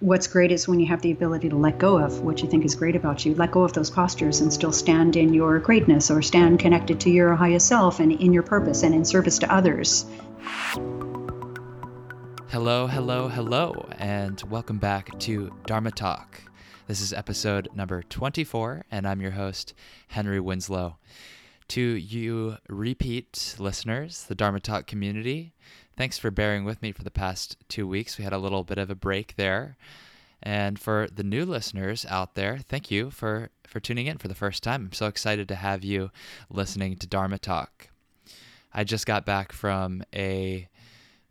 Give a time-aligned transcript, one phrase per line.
[0.00, 2.64] what's great is when you have the ability to let go of what you think
[2.64, 6.10] is great about you, let go of those postures and still stand in your greatness
[6.10, 9.52] or stand connected to your highest self and in your purpose and in service to
[9.52, 10.06] others.
[12.48, 16.44] Hello, hello, hello, and welcome back to Dharma Talk.
[16.86, 19.74] This is episode number 24, and I'm your host,
[20.08, 20.96] Henry Winslow.
[21.68, 25.52] To you repeat listeners, the Dharma Talk community,
[25.96, 28.18] thanks for bearing with me for the past two weeks.
[28.18, 29.76] We had a little bit of a break there.
[30.42, 34.34] And for the new listeners out there, thank you for, for tuning in for the
[34.34, 34.86] first time.
[34.86, 36.10] I'm so excited to have you
[36.48, 37.88] listening to Dharma Talk.
[38.72, 40.68] I just got back from a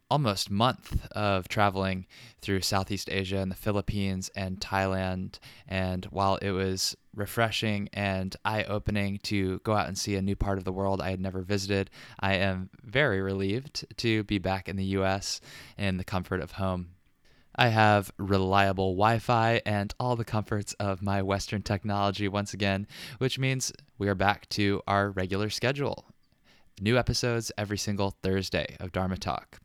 [0.09, 2.05] almost month of traveling
[2.41, 5.39] through Southeast Asia and the Philippines and Thailand.
[5.67, 10.35] And while it was refreshing and eye opening to go out and see a new
[10.35, 14.67] part of the world I had never visited, I am very relieved to be back
[14.67, 15.41] in the US
[15.77, 16.89] in the comfort of home.
[17.55, 22.87] I have reliable Wi Fi and all the comforts of my Western technology once again,
[23.17, 26.05] which means we are back to our regular schedule.
[26.79, 29.59] New episodes every single Thursday of Dharma Talk.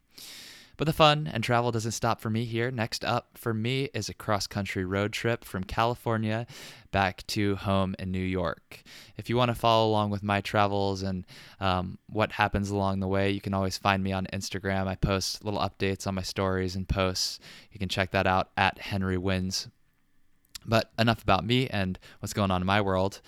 [0.76, 2.70] But the fun and travel doesn't stop for me here.
[2.70, 6.46] Next up for me is a cross country road trip from California
[6.90, 8.82] back to home in New York.
[9.16, 11.24] If you want to follow along with my travels and
[11.60, 14.86] um, what happens along the way, you can always find me on Instagram.
[14.86, 17.38] I post little updates on my stories and posts.
[17.70, 19.68] You can check that out at Henry Wins.
[20.66, 23.20] But enough about me and what's going on in my world.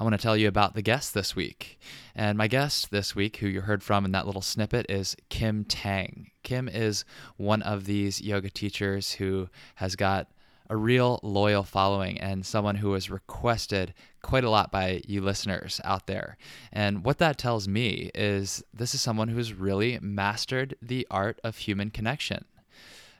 [0.00, 1.80] I want to tell you about the guest this week.
[2.14, 5.64] And my guest this week, who you heard from in that little snippet, is Kim
[5.64, 6.30] Tang.
[6.44, 7.04] Kim is
[7.36, 10.28] one of these yoga teachers who has got
[10.70, 15.80] a real loyal following and someone who was requested quite a lot by you listeners
[15.82, 16.36] out there.
[16.72, 21.56] And what that tells me is this is someone who's really mastered the art of
[21.56, 22.44] human connection.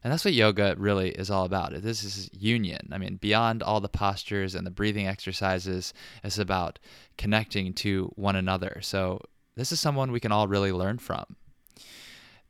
[0.03, 1.73] And that's what yoga really is all about.
[1.83, 2.89] This is union.
[2.93, 6.79] I mean, beyond all the postures and the breathing exercises, it's about
[7.17, 8.79] connecting to one another.
[8.83, 9.21] So,
[9.57, 11.37] this is someone we can all really learn from.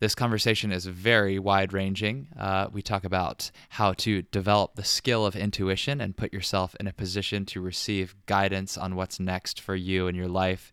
[0.00, 2.28] This conversation is very wide ranging.
[2.38, 6.87] Uh, we talk about how to develop the skill of intuition and put yourself in
[6.87, 10.72] a position to receive guidance on what's next for you in your life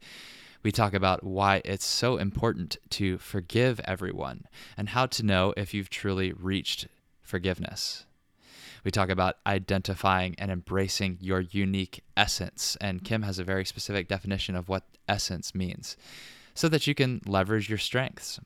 [0.65, 4.45] we talk about why it's so important to forgive everyone
[4.75, 6.87] and how to know if you've truly reached
[7.21, 8.07] forgiveness.
[8.83, 14.07] We talk about identifying and embracing your unique essence, and Kim has a very specific
[14.07, 15.97] definition of what essence means
[16.55, 18.39] so that you can leverage your strengths.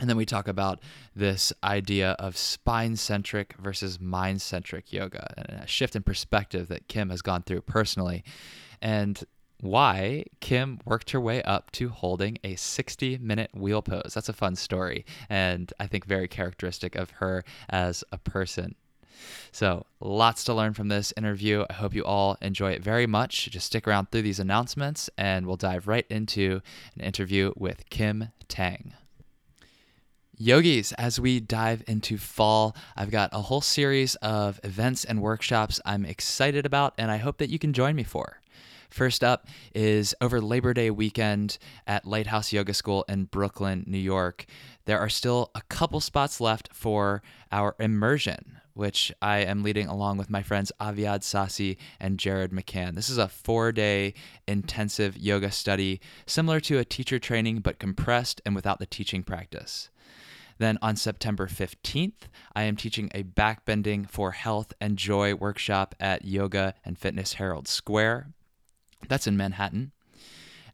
[0.00, 0.80] And then we talk about
[1.14, 6.88] this idea of spine centric versus mind centric yoga and a shift in perspective that
[6.88, 8.24] Kim has gone through personally.
[8.80, 9.22] And
[9.60, 14.12] why Kim worked her way up to holding a 60 minute wheel pose.
[14.14, 18.74] That's a fun story, and I think very characteristic of her as a person.
[19.50, 21.64] So, lots to learn from this interview.
[21.68, 23.50] I hope you all enjoy it very much.
[23.50, 26.60] Just stick around through these announcements, and we'll dive right into
[26.94, 28.94] an interview with Kim Tang.
[30.40, 35.80] Yogis, as we dive into fall, I've got a whole series of events and workshops
[35.84, 38.40] I'm excited about, and I hope that you can join me for.
[38.90, 44.46] First up is over Labor Day weekend at Lighthouse Yoga School in Brooklyn, New York.
[44.86, 47.22] There are still a couple spots left for
[47.52, 52.94] our immersion, which I am leading along with my friends Aviad Sasi and Jared McCann.
[52.94, 54.14] This is a four day
[54.46, 59.90] intensive yoga study, similar to a teacher training, but compressed and without the teaching practice.
[60.58, 66.24] Then on September 15th, I am teaching a backbending for health and joy workshop at
[66.24, 68.32] Yoga and Fitness Herald Square.
[69.06, 69.92] That's in Manhattan.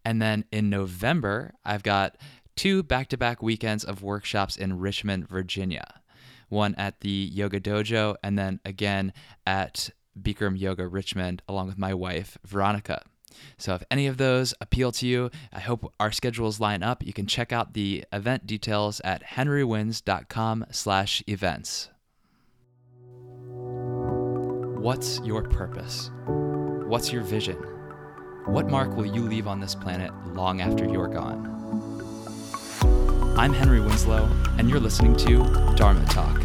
[0.04, 2.16] And then in November, I've got
[2.56, 6.00] two back to back weekends of workshops in Richmond, Virginia.
[6.48, 9.12] One at the Yoga Dojo, and then again
[9.46, 9.90] at
[10.20, 13.02] Bikram Yoga Richmond, along with my wife, Veronica.
[13.58, 17.04] So if any of those appeal to you, I hope our schedules line up.
[17.04, 21.88] You can check out the event details at henrywins.com slash events.
[24.80, 26.10] What's your purpose?
[26.26, 27.73] What's your vision?
[28.46, 31.50] What mark will you leave on this planet long after you're gone?
[33.38, 36.38] I'm Henry Winslow, and you're listening to Dharma Talk,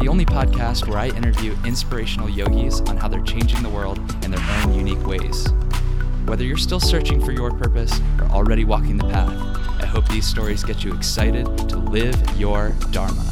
[0.00, 4.32] the only podcast where I interview inspirational yogis on how they're changing the world in
[4.32, 5.46] their own unique ways.
[6.24, 9.30] Whether you're still searching for your purpose or already walking the path,
[9.80, 13.22] I hope these stories get you excited to live your Dharma.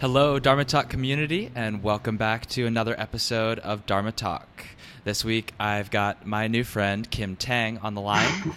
[0.00, 4.66] Hello, Dharma Talk community, and welcome back to another episode of Dharma Talk.
[5.06, 8.56] This week, I've got my new friend, Kim Tang, on the line.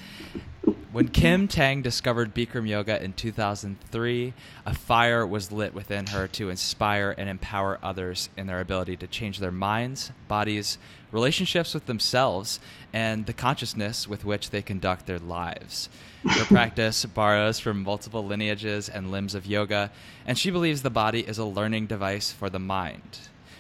[0.92, 4.34] When Kim Tang discovered Bikram Yoga in 2003,
[4.66, 9.06] a fire was lit within her to inspire and empower others in their ability to
[9.06, 10.80] change their minds, bodies,
[11.12, 12.60] relationships with themselves,
[12.92, 15.88] and the consciousness with which they conduct their lives.
[16.28, 19.92] Her practice borrows from multiple lineages and limbs of yoga,
[20.26, 23.20] and she believes the body is a learning device for the mind.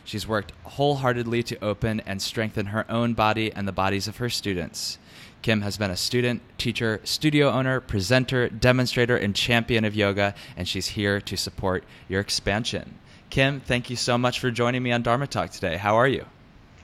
[0.09, 4.27] She's worked wholeheartedly to open and strengthen her own body and the bodies of her
[4.27, 4.97] students.
[5.43, 10.67] Kim has been a student, teacher, studio owner, presenter, demonstrator, and champion of yoga, and
[10.67, 12.97] she's here to support your expansion.
[13.29, 15.77] Kim, thank you so much for joining me on Dharma Talk today.
[15.77, 16.25] How are you?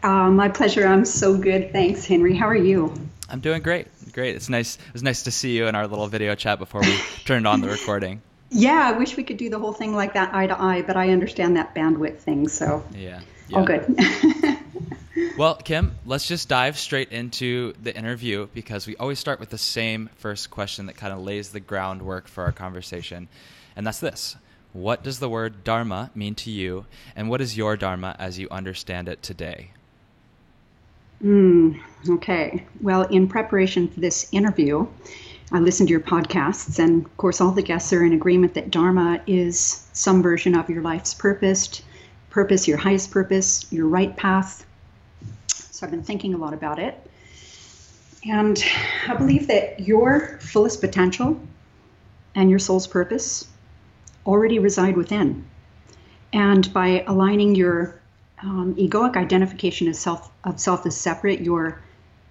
[0.04, 0.86] Uh, my pleasure.
[0.86, 1.72] I'm so good.
[1.72, 2.36] Thanks, Henry.
[2.36, 2.94] How are you?
[3.28, 3.88] I'm doing great.
[4.14, 4.36] Great.
[4.36, 4.76] It's nice.
[4.76, 6.96] It was nice to see you in our little video chat before we
[7.26, 8.22] turned on the recording.
[8.50, 10.96] Yeah, I wish we could do the whole thing like that eye to eye, but
[10.96, 13.58] I understand that bandwidth thing, so yeah, yeah.
[13.58, 13.98] all good.
[15.38, 19.58] well, Kim, let's just dive straight into the interview because we always start with the
[19.58, 23.28] same first question that kind of lays the groundwork for our conversation,
[23.76, 24.36] and that's this:
[24.74, 28.48] What does the word dharma mean to you, and what is your dharma as you
[28.52, 29.72] understand it today?
[31.24, 32.66] Mm, okay.
[32.82, 34.88] Well, in preparation for this interview,
[35.52, 38.72] I listened to your podcasts, and of course, all the guests are in agreement that
[38.72, 41.82] Dharma is some version of your life's purpose,
[42.32, 44.66] purpose, your highest purpose, your right path.
[45.48, 47.00] So I've been thinking a lot about it.
[48.28, 48.62] And
[49.08, 51.40] I believe that your fullest potential
[52.34, 53.48] and your soul's purpose
[54.26, 55.46] already reside within.
[56.34, 58.02] And by aligning your
[58.42, 61.82] um, egoic identification of self, of self as separate, your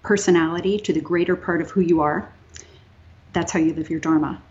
[0.03, 2.31] personality to the greater part of who you are,
[3.35, 4.41] that's how you live your dharma.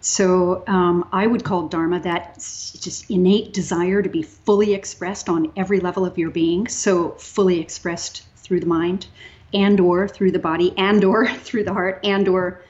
[0.00, 5.52] So um, I would call dharma that just innate desire to be fully expressed on
[5.56, 6.68] every level of your being.
[6.68, 9.06] So fully expressed through the mind,
[9.54, 12.60] and or through the body, and or through the heart, and or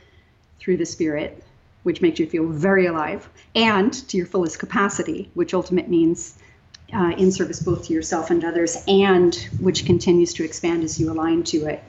[0.61, 1.43] through the spirit,
[1.83, 6.39] which makes you feel very alive, and to your fullest capacity, which ultimate means
[6.95, 11.11] uh, in service both to yourself and others, and which continues to expand as you
[11.11, 11.83] align to it.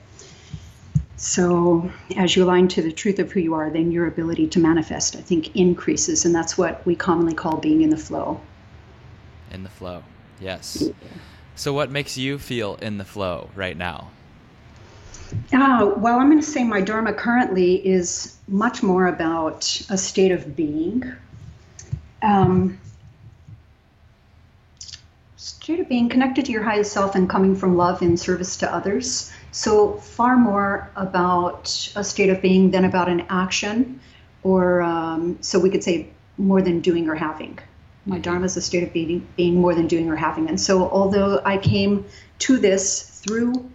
[1.19, 4.59] So, as you align to the truth of who you are, then your ability to
[4.59, 6.23] manifest, I think, increases.
[6.23, 8.39] And that's what we commonly call being in the flow.
[9.51, 10.03] In the flow,
[10.39, 10.81] yes.
[10.81, 10.93] Yeah.
[11.55, 14.11] So, what makes you feel in the flow right now?
[15.51, 20.31] Uh, well, I'm going to say my Dharma currently is much more about a state
[20.31, 21.03] of being.
[22.21, 22.79] Um,
[25.35, 28.73] state of being connected to your highest self and coming from love in service to
[28.73, 29.33] others.
[29.51, 33.99] So, far more about a state of being than about an action,
[34.43, 37.59] or um, so we could say more than doing or having.
[38.05, 38.21] My mm-hmm.
[38.21, 40.47] Dharma is a state of being, being more than doing or having.
[40.47, 42.05] And so, although I came
[42.39, 43.69] to this through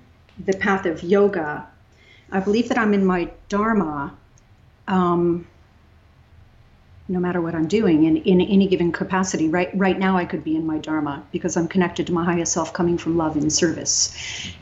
[0.45, 1.67] the path of yoga,
[2.31, 4.17] I believe that I'm in my Dharma
[4.89, 5.47] um,
[7.09, 9.49] no matter what I'm doing in, in any given capacity.
[9.49, 12.53] Right right now I could be in my Dharma because I'm connected to my highest
[12.53, 14.17] self coming from love and service.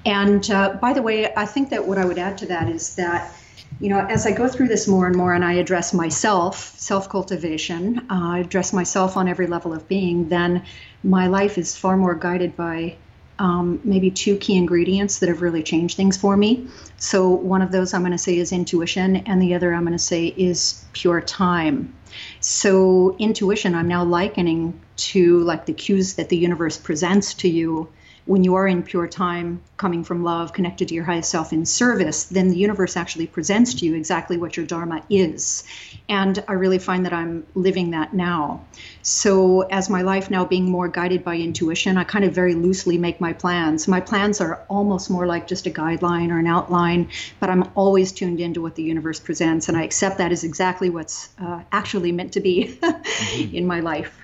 [0.04, 2.96] And uh, by the way, I think that what I would add to that is
[2.96, 3.34] that
[3.80, 7.08] you know, as I go through this more and more and I address myself, self
[7.08, 10.64] cultivation, uh, I address myself on every level of being, then
[11.02, 12.96] my life is far more guided by
[13.42, 16.68] um, maybe two key ingredients that have really changed things for me.
[16.96, 19.92] So, one of those I'm going to say is intuition, and the other I'm going
[19.92, 21.92] to say is pure time.
[22.38, 27.88] So, intuition, I'm now likening to like the cues that the universe presents to you
[28.24, 31.66] when you are in pure time, coming from love, connected to your highest self in
[31.66, 35.64] service, then the universe actually presents to you exactly what your Dharma is.
[36.08, 38.64] And I really find that I'm living that now.
[39.02, 42.96] So, as my life now being more guided by intuition, I kind of very loosely
[42.96, 43.88] make my plans.
[43.88, 47.10] My plans are almost more like just a guideline or an outline,
[47.40, 50.90] but I'm always tuned into what the universe presents, and I accept that as exactly
[50.90, 53.56] what's uh, actually meant to be mm-hmm.
[53.56, 54.16] in my life.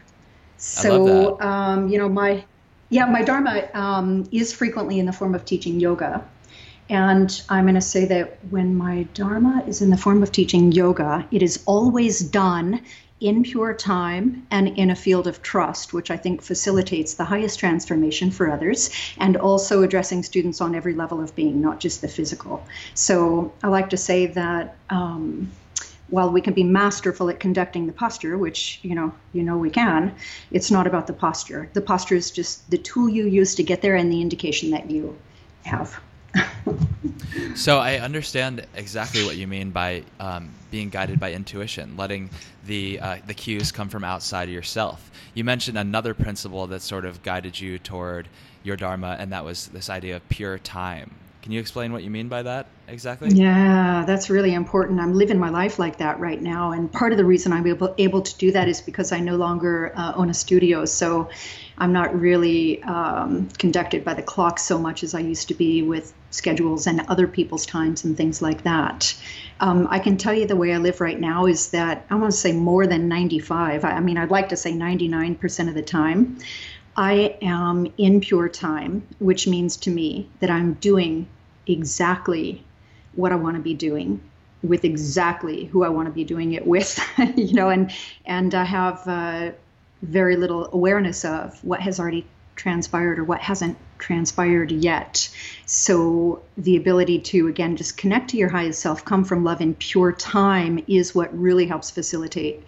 [0.57, 2.45] So, um, you know, my
[2.91, 6.25] yeah, my Dharma um, is frequently in the form of teaching yoga.
[6.91, 10.73] And I'm going to say that when my Dharma is in the form of teaching
[10.73, 12.81] yoga, it is always done
[13.21, 17.59] in pure time and in a field of trust, which I think facilitates the highest
[17.59, 22.09] transformation for others, and also addressing students on every level of being, not just the
[22.09, 22.65] physical.
[22.95, 24.77] So I like to say that.
[24.89, 25.51] Um,
[26.11, 29.71] while we can be masterful at conducting the posture, which you know you know we
[29.71, 30.15] can,
[30.51, 31.69] it's not about the posture.
[31.73, 34.91] The posture is just the tool you use to get there and the indication that
[34.91, 35.17] you
[35.65, 36.01] have.
[37.55, 42.31] so I understand exactly what you mean by um, being guided by intuition, letting
[42.67, 45.11] the uh, the cues come from outside of yourself.
[45.35, 48.29] You mentioned another principle that sort of guided you toward
[48.63, 51.11] your dharma, and that was this idea of pure time.
[51.49, 53.31] Can you explain what you mean by that exactly?
[53.31, 55.01] Yeah, that's really important.
[55.01, 56.73] I'm living my life like that right now.
[56.73, 59.37] And part of the reason I'm able, able to do that is because I no
[59.37, 60.85] longer uh, own a studio.
[60.85, 61.31] So
[61.79, 65.81] I'm not really um, conducted by the clock so much as I used to be
[65.81, 69.19] with schedules and other people's times and things like that.
[69.61, 72.31] Um, I can tell you the way I live right now is that I want
[72.31, 73.87] to say more than 95.
[73.87, 76.41] I, I mean, I'd like to say 99% of the time.
[76.95, 81.27] I am in pure time, which means to me that I'm doing
[81.69, 82.65] exactly
[83.15, 84.21] what I want to be doing
[84.63, 86.99] with exactly who I want to be doing it with,
[87.37, 87.93] you know, and
[88.25, 89.53] and I have uh,
[90.03, 95.29] very little awareness of what has already transpired or what hasn't transpired yet.
[95.67, 99.75] So the ability to again just connect to your highest self, come from love in
[99.75, 102.65] pure time is what really helps facilitate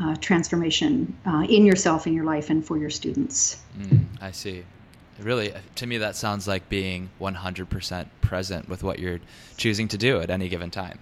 [0.00, 3.60] uh, transformation uh, in yourself, in your life, and for your students.
[3.78, 4.64] Mm, I see.
[5.20, 9.20] Really, to me, that sounds like being 100% present with what you're
[9.56, 10.98] choosing to do at any given time.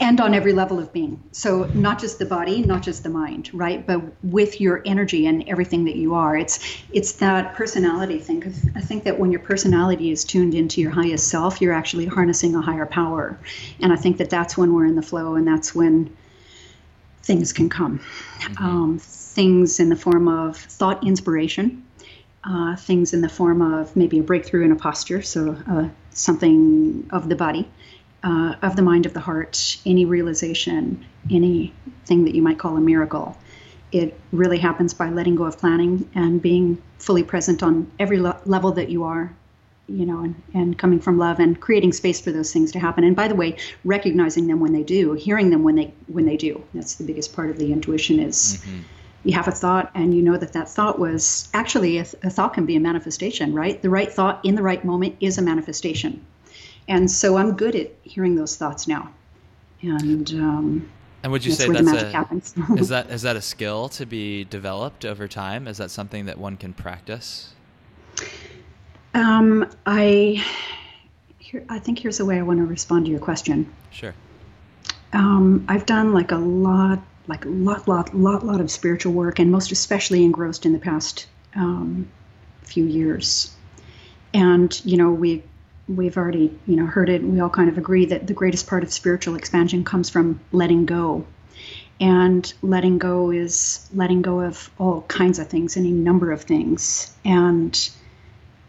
[0.00, 1.22] And on every level of being.
[1.32, 3.86] So, not just the body, not just the mind, right?
[3.86, 6.36] But with your energy and everything that you are.
[6.36, 8.42] It's it's that personality thing.
[8.74, 12.56] I think that when your personality is tuned into your highest self, you're actually harnessing
[12.56, 13.38] a higher power.
[13.80, 16.16] And I think that that's when we're in the flow, and that's when
[17.22, 18.00] things can come.
[18.40, 18.64] Mm-hmm.
[18.64, 21.84] Um, things in the form of thought inspiration,
[22.44, 27.08] uh, things in the form of maybe a breakthrough in a posture, so uh, something
[27.10, 27.68] of the body,
[28.22, 32.80] uh, of the mind, of the heart, any realization, anything that you might call a
[32.80, 33.36] miracle.
[33.90, 38.40] It really happens by letting go of planning and being fully present on every le-
[38.44, 39.34] level that you are
[39.88, 43.04] you know, and, and coming from love and creating space for those things to happen.
[43.04, 46.36] And by the way, recognizing them when they do, hearing them when they when they
[46.36, 46.62] do.
[46.74, 48.80] That's the biggest part of the intuition is mm-hmm.
[49.24, 52.54] You have a thought and you know that that thought was actually a, a, thought
[52.54, 53.80] can be a manifestation, right?
[53.82, 56.24] The right thought in the right moment is a manifestation.
[56.86, 59.12] And so I'm good at hearing those thoughts now.
[59.82, 60.90] And um,
[61.22, 64.44] and would you that's say that's a is that is that a skill to be
[64.44, 65.68] developed over time?
[65.68, 67.54] Is that something that one can practice?
[69.14, 70.44] Um, I
[71.38, 73.72] here, I think here's the way I want to respond to your question.
[73.90, 74.14] Sure.
[75.12, 79.38] Um, I've done like a lot, like a lot, lot, lot, lot of spiritual work,
[79.38, 82.08] and most especially engrossed in the past um,
[82.62, 83.54] few years.
[84.34, 85.42] And you know, we
[85.88, 87.22] we've already you know heard it.
[87.22, 90.86] We all kind of agree that the greatest part of spiritual expansion comes from letting
[90.86, 91.26] go.
[92.00, 97.12] And letting go is letting go of all kinds of things, any number of things,
[97.24, 97.90] and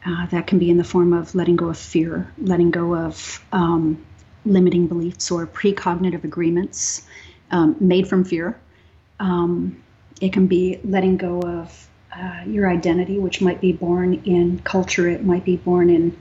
[0.04, 3.46] uh, that can be in the form of letting go of fear, letting go of
[3.52, 4.04] um,
[4.50, 7.06] limiting beliefs or precognitive agreements
[7.52, 8.60] um, made from fear.
[9.20, 9.82] Um,
[10.22, 15.08] it can be letting go of uh, your identity, which might be born in culture,
[15.08, 16.18] it might be born in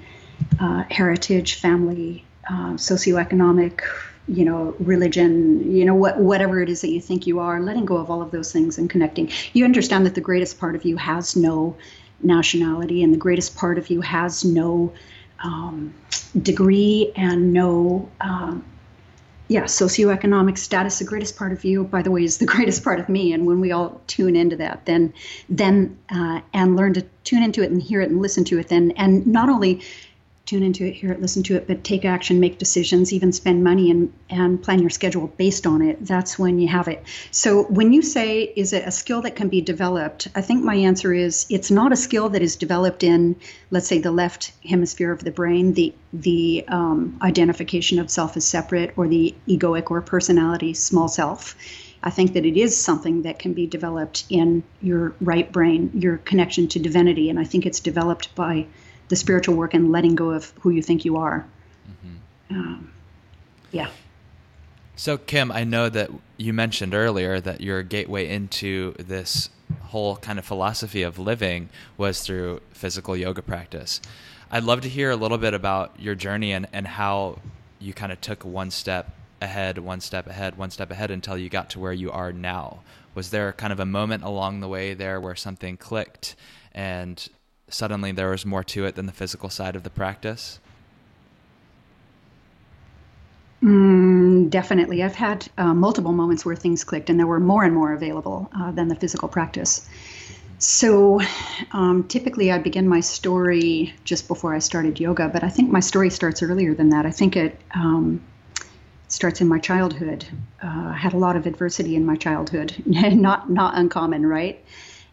[0.60, 3.80] uh, heritage, family, uh, socioeconomic,
[4.28, 7.86] you know, religion, you know, what, whatever it is that you think you are, letting
[7.86, 9.30] go of all of those things and connecting.
[9.54, 11.76] You understand that the greatest part of you has no
[12.22, 14.92] nationality, and the greatest part of you has no
[15.42, 15.94] um,
[16.42, 18.64] degree and no, um,
[19.48, 20.98] yeah, socioeconomic status.
[20.98, 23.32] The greatest part of you, by the way, is the greatest part of me.
[23.32, 25.12] And when we all tune into that, then,
[25.48, 28.68] then, uh, and learn to tune into it and hear it and listen to it,
[28.68, 29.82] then, and not only
[30.48, 33.62] tune into it, hear it, listen to it, but take action, make decisions, even spend
[33.62, 35.98] money and, and plan your schedule based on it.
[36.06, 37.04] That's when you have it.
[37.30, 40.26] So when you say, is it a skill that can be developed?
[40.34, 43.36] I think my answer is it's not a skill that is developed in,
[43.70, 48.46] let's say, the left hemisphere of the brain, the the um, identification of self as
[48.46, 51.54] separate or the egoic or personality small self.
[52.02, 56.18] I think that it is something that can be developed in your right brain, your
[56.18, 58.66] connection to divinity, and I think it's developed by
[59.08, 61.46] the spiritual work and letting go of who you think you are.
[61.90, 62.54] Mm-hmm.
[62.54, 62.92] Um,
[63.72, 63.88] yeah.
[64.96, 69.50] So, Kim, I know that you mentioned earlier that your gateway into this
[69.82, 74.00] whole kind of philosophy of living was through physical yoga practice.
[74.50, 77.38] I'd love to hear a little bit about your journey and, and how
[77.78, 81.48] you kind of took one step ahead, one step ahead, one step ahead until you
[81.48, 82.80] got to where you are now.
[83.14, 86.34] Was there kind of a moment along the way there where something clicked
[86.72, 87.28] and
[87.68, 90.58] suddenly there was more to it than the physical side of the practice?
[93.62, 95.02] Mm, definitely.
[95.02, 98.48] I've had uh, multiple moments where things clicked and there were more and more available
[98.56, 99.88] uh, than the physical practice.
[100.58, 101.20] So
[101.72, 105.80] um, typically I begin my story just before I started yoga, but I think my
[105.80, 107.06] story starts earlier than that.
[107.06, 108.20] I think it um,
[109.08, 110.24] starts in my childhood.
[110.62, 114.64] Uh, I had a lot of adversity in my childhood, not not uncommon, right?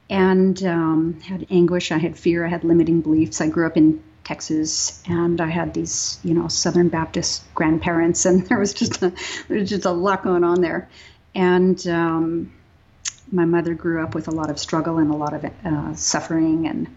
[0.09, 1.91] And um, had anguish.
[1.91, 2.45] I had fear.
[2.45, 3.41] I had limiting beliefs.
[3.41, 8.45] I grew up in Texas, and I had these, you know, Southern Baptist grandparents, and
[8.47, 9.13] there was just a,
[9.47, 10.89] there was just a lot going on there.
[11.33, 12.53] And um,
[13.31, 16.67] my mother grew up with a lot of struggle and a lot of uh, suffering,
[16.67, 16.87] and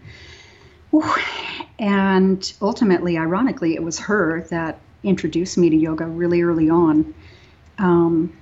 [1.79, 7.13] and ultimately, ironically, it was her that introduced me to yoga really early on.
[7.77, 8.37] Um,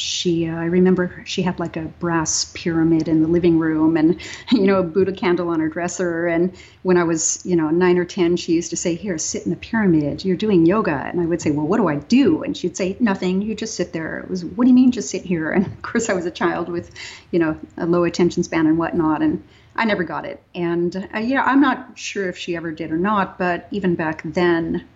[0.00, 4.18] she uh, i remember she had like a brass pyramid in the living room and
[4.50, 6.26] you know a buddha candle on her dresser.
[6.26, 9.44] And when i was you know nine or ten she used to say here sit
[9.44, 10.24] in the pyramid.
[10.24, 10.94] You're doing yoga.
[10.94, 12.42] And i would say well what do i do?
[12.42, 13.42] And she'd say nothing.
[13.42, 14.20] You just sit there.
[14.20, 15.50] It was what do you mean just sit here?
[15.60, 16.90] And of course i was a child with
[17.30, 19.42] you know a low attention span and whatnot and
[19.76, 20.42] i never got it.
[20.54, 24.22] And uh, yeah i'm not sure if she ever did or not but even back
[24.24, 24.86] then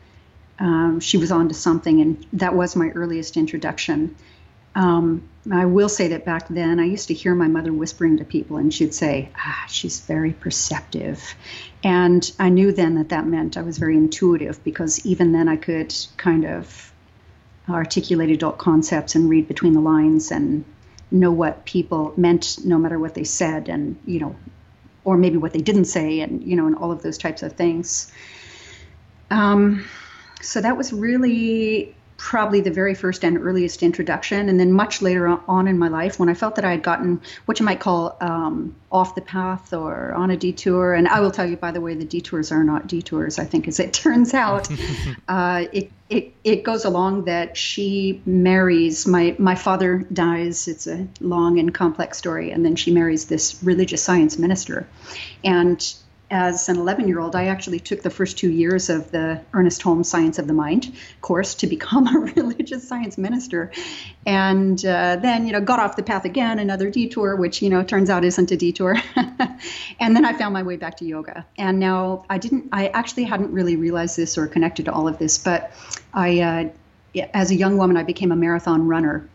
[0.59, 4.15] um, she was on to something and that was my earliest introduction
[4.75, 8.25] um, I will say that back then I used to hear my mother whispering to
[8.25, 11.23] people, and she'd say, ah, she's very perceptive.
[11.83, 15.57] And I knew then that that meant I was very intuitive because even then I
[15.57, 16.93] could kind of
[17.69, 20.65] articulate adult concepts and read between the lines and
[21.11, 24.35] know what people meant no matter what they said and, you know,
[25.05, 27.53] or maybe what they didn't say and, you know, and all of those types of
[27.53, 28.11] things.
[29.31, 29.85] Um,
[30.41, 34.49] so that was really probably the very first and earliest introduction.
[34.49, 37.21] And then much later on in my life, when I felt that I had gotten
[37.47, 41.31] what you might call um, off the path or on a detour, and I will
[41.31, 44.35] tell you, by the way, the detours are not detours, I think, as it turns
[44.35, 44.69] out.
[45.29, 51.09] uh, it, it, it goes along that she marries, my, my father dies, it's a
[51.21, 54.87] long and complex story, and then she marries this religious science minister.
[55.43, 55.95] And
[56.35, 59.81] as an 11 year old, I actually took the first two years of the Ernest
[59.83, 63.71] Holmes Science of the Mind course to become a religious science minister.
[64.27, 67.85] And uh, then, you know, got off the path again, another detour, which, you know,
[67.85, 68.97] turns out isn't a detour.
[70.01, 71.47] and then I found my way back to yoga.
[71.57, 75.19] And now I didn't, I actually hadn't really realized this or connected to all of
[75.19, 75.71] this, but
[76.13, 79.29] I, uh, as a young woman, I became a marathon runner.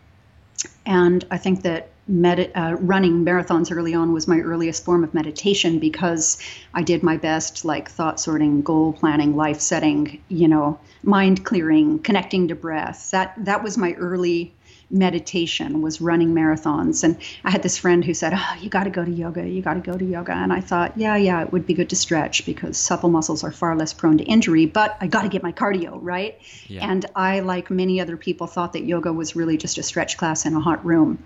[0.86, 5.14] And I think that med- uh, running marathons early on was my earliest form of
[5.14, 6.38] meditation because
[6.74, 12.00] I did my best, like thought sorting, goal planning, life setting, you know, mind clearing,
[12.00, 13.12] connecting to breath.
[13.12, 14.54] That that was my early
[14.92, 17.04] meditation was running marathons.
[17.04, 19.48] And I had this friend who said, Oh, you got to go to yoga.
[19.48, 20.32] You got to go to yoga.
[20.32, 23.52] And I thought, yeah, yeah, it would be good to stretch because supple muscles are
[23.52, 26.40] far less prone to injury, but I got to get my cardio, right?
[26.68, 26.90] Yeah.
[26.90, 30.46] And I, like many other people, thought that yoga was really just a stretch class
[30.46, 31.24] in a hot room.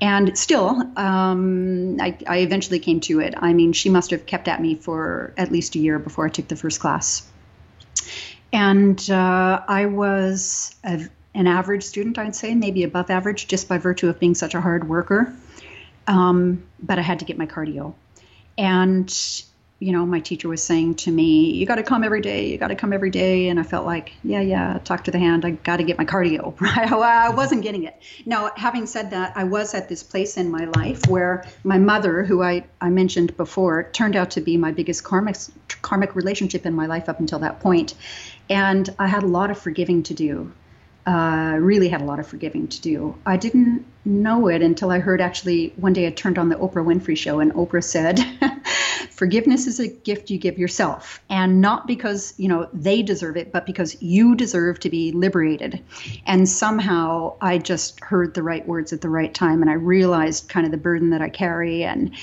[0.00, 3.34] And still, um, I, I eventually came to it.
[3.36, 6.28] I mean, she must have kept at me for at least a year before I
[6.28, 7.30] took the first class.
[8.52, 13.78] And uh, I was a an average student, I'd say, maybe above average, just by
[13.78, 15.34] virtue of being such a hard worker.
[16.06, 17.94] Um, but I had to get my cardio.
[18.58, 19.08] And,
[19.82, 22.48] you know, my teacher was saying to me, You got to come every day.
[22.48, 23.48] You got to come every day.
[23.48, 25.44] And I felt like, Yeah, yeah, talk to the hand.
[25.44, 26.54] I got to get my cardio.
[26.62, 28.00] I wasn't getting it.
[28.24, 32.22] Now, having said that, I was at this place in my life where my mother,
[32.22, 35.34] who I, I mentioned before, turned out to be my biggest karmic,
[35.82, 37.94] karmic relationship in my life up until that point.
[38.48, 40.52] And I had a lot of forgiving to do
[41.06, 43.16] uh, really had a lot of forgiving to do.
[43.26, 46.84] I didn't know it until I heard actually one day I turned on the Oprah
[46.84, 48.20] Winfrey show and Oprah said,
[49.10, 53.52] "Forgiveness is a gift you give yourself, and not because you know they deserve it,
[53.52, 55.82] but because you deserve to be liberated."
[56.26, 60.48] And somehow I just heard the right words at the right time, and I realized
[60.48, 62.14] kind of the burden that I carry, and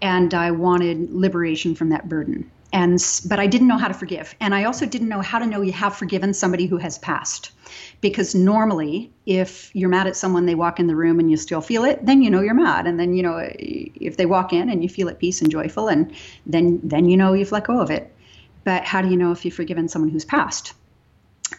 [0.00, 4.34] and I wanted liberation from that burden and but I didn't know how to forgive,
[4.40, 7.52] and I also didn't know how to know you have forgiven somebody who has passed,
[8.00, 11.60] because normally if you're mad at someone, they walk in the room and you still
[11.60, 14.70] feel it, then you know you're mad, and then you know if they walk in
[14.70, 16.12] and you feel at peace and joyful, and
[16.46, 18.14] then then you know you've let go of it.
[18.64, 20.72] But how do you know if you've forgiven someone who's passed?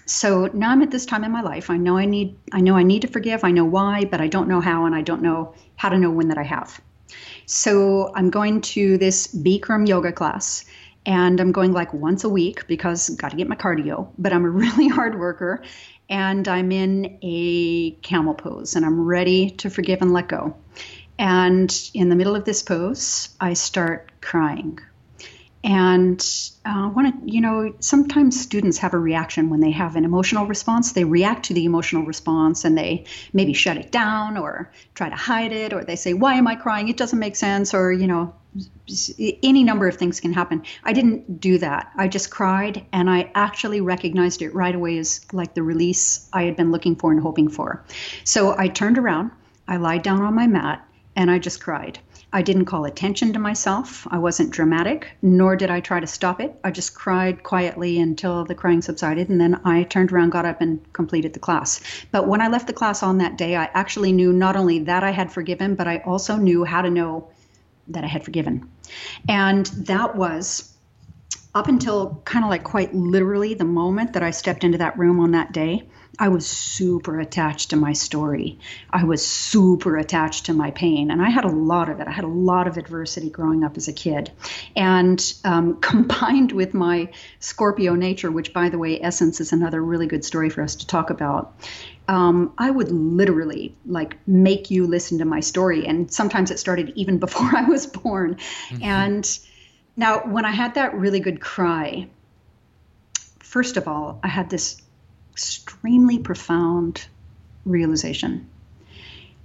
[0.05, 1.69] So now I'm at this time in my life.
[1.69, 3.43] I know I need I know I need to forgive.
[3.43, 6.09] I know why, but I don't know how, and I don't know how to know
[6.09, 6.81] when that I have.
[7.45, 10.65] So I'm going to this Bikram yoga class
[11.05, 14.09] and I'm going like once a week because got to get my cardio.
[14.17, 15.63] But I'm a really hard worker,
[16.09, 20.55] and I'm in a camel pose, and I'm ready to forgive and let go.
[21.19, 24.79] And in the middle of this pose, I start crying.
[25.63, 26.21] And
[26.65, 30.45] I uh, when you know, sometimes students have a reaction when they have an emotional
[30.45, 30.91] response.
[30.91, 35.15] They react to the emotional response and they maybe shut it down or try to
[35.15, 36.89] hide it, or they say, "Why am I crying?
[36.89, 38.33] It doesn't make sense," or you know,
[39.41, 40.63] any number of things can happen.
[40.83, 41.91] I didn't do that.
[41.97, 46.43] I just cried and I actually recognized it right away as like the release I
[46.43, 47.83] had been looking for and hoping for.
[48.23, 49.31] So I turned around,
[49.67, 51.99] I lied down on my mat, and I just cried.
[52.35, 54.07] I didn't call attention to myself.
[54.09, 56.55] I wasn't dramatic, nor did I try to stop it.
[56.63, 60.59] I just cried quietly until the crying subsided, and then I turned around, got up,
[60.59, 61.79] and completed the class.
[62.11, 65.03] But when I left the class on that day, I actually knew not only that
[65.03, 67.29] I had forgiven, but I also knew how to know
[67.87, 68.69] that I had forgiven.
[69.27, 70.75] And that was
[71.55, 75.19] up until kind of like quite literally the moment that I stepped into that room
[75.19, 75.87] on that day.
[76.19, 78.59] I was super attached to my story.
[78.91, 81.09] I was super attached to my pain.
[81.09, 82.07] And I had a lot of it.
[82.07, 84.31] I had a lot of adversity growing up as a kid.
[84.75, 90.05] And um, combined with my Scorpio nature, which, by the way, Essence is another really
[90.05, 91.55] good story for us to talk about.
[92.07, 95.87] Um, I would literally like make you listen to my story.
[95.87, 98.35] And sometimes it started even before I was born.
[98.69, 98.83] Mm-hmm.
[98.83, 99.39] And
[99.97, 102.07] now, when I had that really good cry,
[103.39, 104.82] first of all, I had this
[105.33, 107.07] extremely profound
[107.65, 108.47] realization.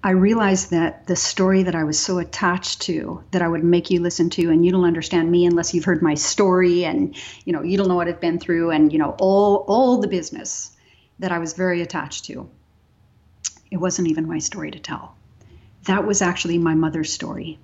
[0.05, 3.91] I realized that the story that I was so attached to that I would make
[3.91, 7.53] you listen to and you don't understand me unless you've heard my story and you
[7.53, 10.71] know you don't know what I've been through and you know all all the business
[11.19, 12.49] that I was very attached to.
[13.71, 15.17] It wasn't even my story to tell.
[15.85, 17.59] That was actually my mother's story.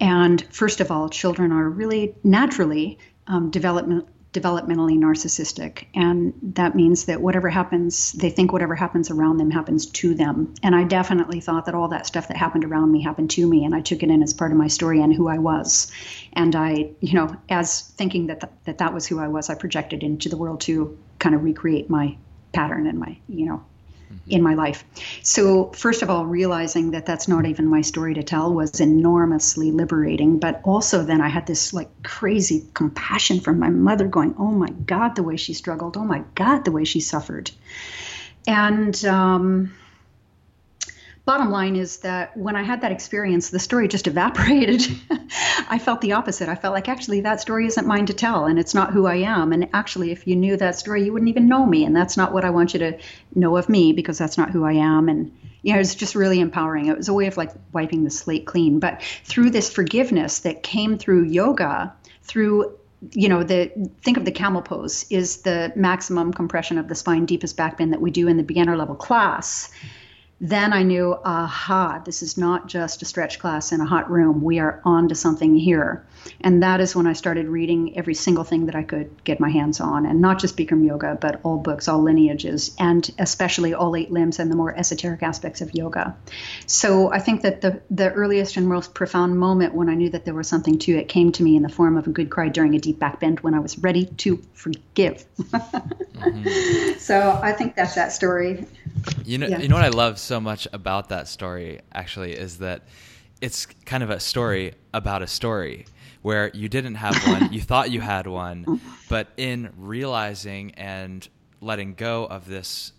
[0.00, 5.86] And first of all, children are really naturally um, development developmentally narcissistic.
[5.94, 10.54] And that means that whatever happens, they think whatever happens around them happens to them.
[10.62, 13.64] And I definitely thought that all that stuff that happened around me happened to me.
[13.64, 15.90] And I took it in as part of my story and who I was.
[16.32, 19.54] And I, you know, as thinking that th- that, that was who I was, I
[19.54, 22.16] projected into the world to kind of recreate my
[22.52, 23.64] pattern and my, you know,
[24.10, 24.30] mm-hmm.
[24.30, 24.84] in my life.
[25.22, 29.70] So, first of all, realizing that that's not even my story to tell was enormously
[29.70, 30.38] liberating.
[30.38, 34.70] But also, then I had this like crazy compassion from my mother going, Oh my
[34.70, 35.96] God, the way she struggled.
[35.96, 37.50] Oh my God, the way she suffered.
[38.46, 39.72] And, um,
[41.30, 44.82] bottom line is that when I had that experience, the story just evaporated.
[45.68, 46.48] I felt the opposite.
[46.48, 49.18] I felt like actually that story isn't mine to tell and it's not who I
[49.18, 49.52] am.
[49.52, 51.84] And actually, if you knew that story, you wouldn't even know me.
[51.84, 52.98] And that's not what I want you to
[53.36, 55.08] know of me because that's not who I am.
[55.08, 55.30] And
[55.62, 56.86] you know, it's just really empowering.
[56.86, 58.80] It was a way of like wiping the slate clean.
[58.80, 62.76] But through this forgiveness that came through yoga, through
[63.12, 63.70] you know the
[64.02, 67.92] think of the camel pose is the maximum compression of the spine deepest back bend
[67.92, 69.70] that we do in the beginner level class
[70.40, 74.42] then I knew, aha, this is not just a stretch class in a hot room.
[74.42, 76.04] We are on to something here.
[76.42, 79.50] And that is when I started reading every single thing that I could get my
[79.50, 83.94] hands on, and not just Bikram yoga, but all books, all lineages, and especially all
[83.96, 86.16] eight limbs and the more esoteric aspects of yoga.
[86.66, 90.24] So I think that the, the earliest and most profound moment when I knew that
[90.24, 92.48] there was something to it came to me in the form of a good cry
[92.48, 95.24] during a deep back bend when I was ready to forgive.
[95.38, 96.90] mm-hmm.
[96.98, 98.66] So I think that's that story.
[99.24, 99.58] You know, yeah.
[99.58, 102.82] you know what I love so much about that story actually is that
[103.40, 105.86] it's kind of a story about a story
[106.22, 111.26] where you didn't have one, you thought you had one, but in realizing and
[111.60, 112.92] letting go of this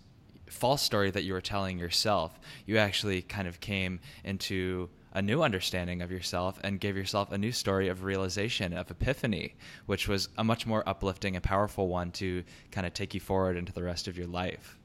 [0.48, 5.42] false story that you were telling yourself, you actually kind of came into a new
[5.42, 9.54] understanding of yourself and gave yourself a new story of realization, of epiphany,
[9.86, 13.56] which was a much more uplifting and powerful one to kind of take you forward
[13.56, 14.78] into the rest of your life.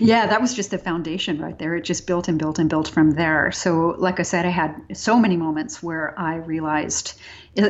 [0.00, 1.74] Yeah, that was just the foundation right there.
[1.76, 3.52] It just built and built and built from there.
[3.52, 7.18] So, like I said, I had so many moments where I realized,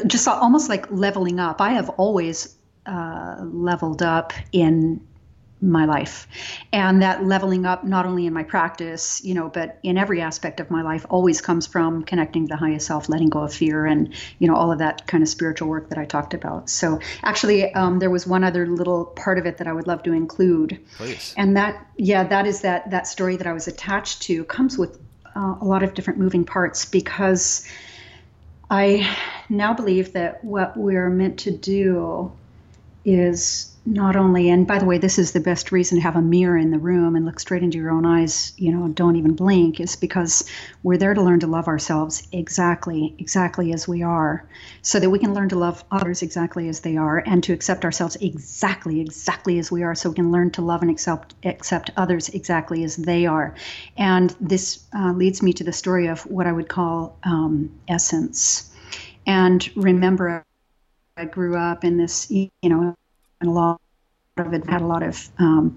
[0.07, 1.61] just almost like leveling up.
[1.61, 5.01] I have always uh, leveled up in
[5.61, 6.29] my life.
[6.73, 10.61] And that leveling up not only in my practice you know but in every aspect
[10.61, 13.87] of my life always comes from connecting to the highest self letting go of fear
[13.87, 16.71] and you know all of that kind of spiritual work that i talked about.
[16.71, 20.03] So actually um, there was one other little part of it that i would love
[20.05, 20.79] to include.
[20.97, 21.35] Please.
[21.37, 24.99] and that yeah that is that that story that i was attached to comes with
[25.35, 27.67] uh, a lot of different moving parts because
[28.71, 29.17] i
[29.49, 32.33] now believe that what we're meant to do
[33.05, 36.23] is not only and by the way this is the best reason to have a
[36.23, 39.35] mirror in the room and look straight into your own eyes you know don't even
[39.35, 40.45] blink is because
[40.83, 44.47] we're there to learn to love ourselves exactly exactly as we are
[44.83, 47.85] so that we can learn to love others exactly as they are and to accept
[47.85, 51.91] ourselves exactly exactly as we are so we can learn to love and accept accept
[51.97, 53.55] others exactly as they are.
[53.97, 58.71] And this uh, leads me to the story of what i would call um, essence.
[59.27, 60.45] And remember
[61.17, 62.95] i grew up in this you know
[63.41, 63.81] a lot
[64.37, 65.77] of it had a lot of um,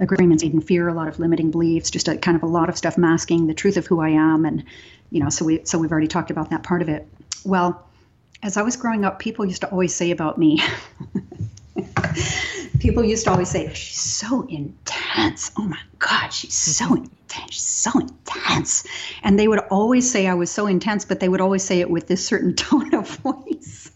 [0.00, 2.76] agreements and fear, a lot of limiting beliefs, just a kind of a lot of
[2.76, 4.64] stuff masking the truth of who I am, and
[5.10, 7.06] you know, so we so we've already talked about that part of it.
[7.44, 7.84] Well,
[8.42, 10.62] as I was growing up, people used to always say about me.
[12.78, 15.50] people used to always say, she's so intense.
[15.58, 17.50] Oh my God, she's so intense.
[17.50, 18.86] She's so intense.
[19.22, 21.90] And they would always say I was so intense, but they would always say it
[21.90, 23.87] with this certain tone of voice.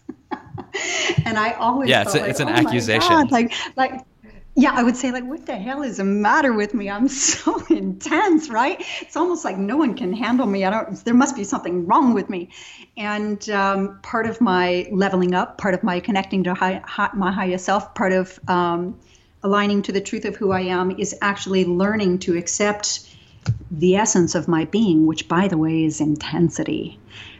[1.25, 3.27] and I always yeah, it's, a, like, it's an oh accusation.
[3.29, 4.05] Like like
[4.55, 6.89] yeah, I would say like, what the hell is the matter with me?
[6.89, 8.83] I'm so intense, right?
[9.01, 10.63] It's almost like no one can handle me.
[10.63, 11.03] I don't.
[11.03, 12.49] There must be something wrong with me.
[12.95, 17.31] And um, part of my leveling up, part of my connecting to high, high, my
[17.31, 18.99] higher self, part of um,
[19.41, 23.09] aligning to the truth of who I am is actually learning to accept
[23.71, 26.99] the essence of my being, which, by the way, is intensity.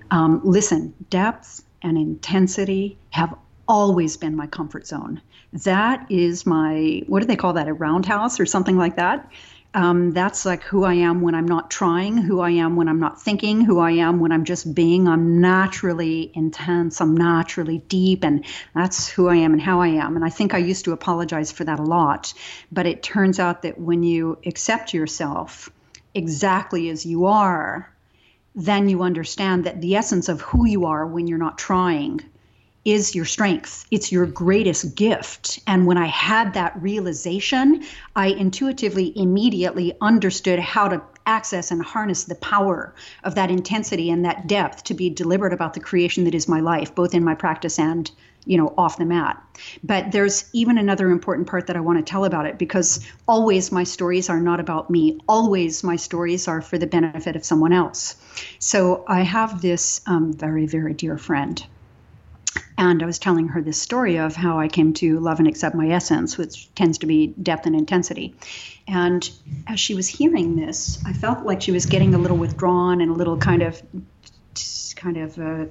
[0.10, 3.36] Um, listen, depth and intensity have
[3.68, 5.22] always been my comfort zone.
[5.52, 9.30] That is my, what do they call that, a roundhouse or something like that?
[9.76, 13.00] Um, that's like who I am when I'm not trying, who I am when I'm
[13.00, 15.08] not thinking, who I am when I'm just being.
[15.08, 20.16] I'm naturally intense, I'm naturally deep, and that's who I am and how I am.
[20.16, 22.34] And I think I used to apologize for that a lot.
[22.72, 25.70] But it turns out that when you accept yourself
[26.14, 27.92] exactly as you are,
[28.56, 32.22] then you understand that the essence of who you are when you're not trying
[32.86, 33.86] is your strength.
[33.92, 35.60] It's your greatest gift.
[35.68, 37.84] And when I had that realization,
[38.16, 44.26] I intuitively, immediately understood how to access and harness the power of that intensity and
[44.26, 47.36] that depth to be deliberate about the creation that is my life, both in my
[47.36, 48.12] practice and
[48.46, 49.42] you know off the mat.
[49.84, 53.72] But there's even another important part that i want to tell about it because always
[53.72, 55.20] my stories are not about me.
[55.28, 58.16] Always my stories are for the benefit of someone else.
[58.60, 61.66] So i have this um, very very dear friend
[62.78, 65.76] and I was telling her this story of how I came to love and accept
[65.76, 68.36] my essence, which tends to be depth and intensity.
[68.88, 69.28] And
[69.68, 73.12] as she was hearing this, I felt like she was getting a little withdrawn and
[73.12, 73.82] a little kind of,
[74.96, 75.66] kind of uh,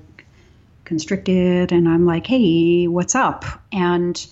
[0.85, 1.73] constricted.
[1.73, 3.45] And I'm like, hey, what's up?
[3.73, 4.25] And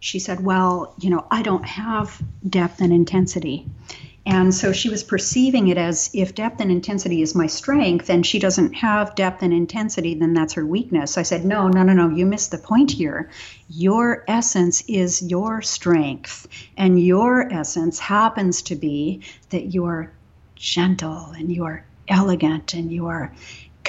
[0.00, 3.66] she said, well, you know, I don't have depth and intensity.
[4.30, 8.26] And so she was perceiving it as if depth and intensity is my strength and
[8.26, 11.16] she doesn't have depth and intensity, then that's her weakness.
[11.16, 13.30] I said, No, no, no, no, you missed the point here.
[13.70, 20.12] Your essence is your strength, and your essence happens to be that you are
[20.56, 23.32] gentle and you are elegant and you are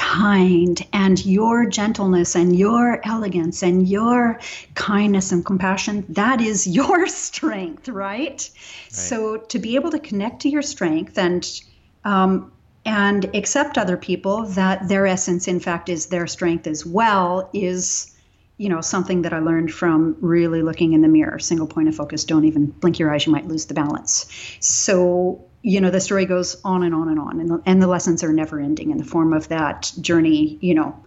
[0.10, 4.40] kind and your gentleness and your elegance and your
[4.74, 8.52] kindness and compassion that is your strength right, right.
[8.90, 11.62] so to be able to connect to your strength and
[12.06, 12.52] um,
[12.86, 18.16] and accept other people that their essence in fact is their strength as well is
[18.58, 21.38] you know something that i learned from really looking in the mirror.
[21.38, 24.26] Single point of focus don't even blink your eyes you might lose the balance.
[24.60, 27.88] So you know the story goes on and on and on and the, and the
[27.88, 30.98] lessons are never ending in the form of that journey you know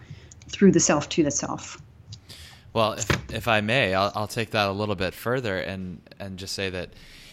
[0.49, 1.81] through the self to the self.
[2.75, 6.39] Well if, if i may I'll, I'll take that a little bit further and and
[6.39, 6.91] just say that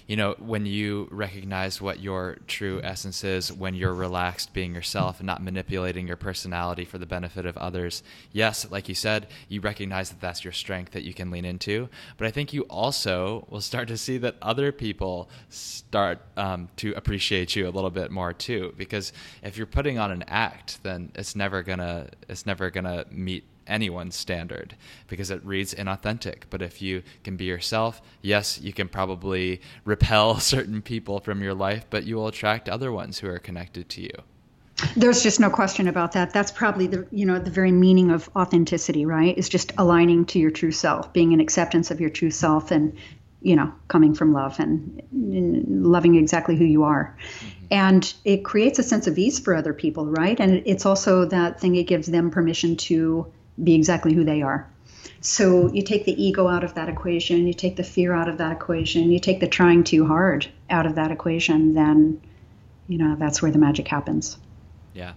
[0.10, 5.20] you know, when you recognize what your true essence is, when you're relaxed being yourself
[5.20, 9.62] and not manipulating your personality for the benefit of others, yes, like you said, you
[9.62, 11.90] recognize that that's your strength that you can lean into.
[12.18, 16.92] But I think you also will start to see that other people start um, to
[16.94, 18.74] appreciate you a little bit more too.
[18.78, 23.44] Because if you're putting on an act, then it's never gonna it's never gonna meet
[23.70, 24.76] anyone's standard
[25.08, 26.44] because it reads inauthentic.
[26.50, 31.54] But if you can be yourself, yes, you can probably repel certain people from your
[31.54, 34.24] life, but you will attract other ones who are connected to you.
[34.96, 36.34] There's just no question about that.
[36.34, 39.38] That's probably the you know the very meaning of authenticity, right?
[39.38, 42.96] Is just aligning to your true self, being an acceptance of your true self, and
[43.42, 47.16] you know coming from love and, and loving exactly who you are.
[47.18, 47.48] Mm-hmm.
[47.72, 50.40] And it creates a sense of ease for other people, right?
[50.40, 53.32] And it's also that thing it gives them permission to
[53.64, 54.70] be exactly who they are.
[55.22, 58.38] So you take the ego out of that equation, you take the fear out of
[58.38, 62.22] that equation, you take the trying too hard out of that equation, then,
[62.88, 64.38] you know, that's where the magic happens.
[64.94, 65.14] Yeah.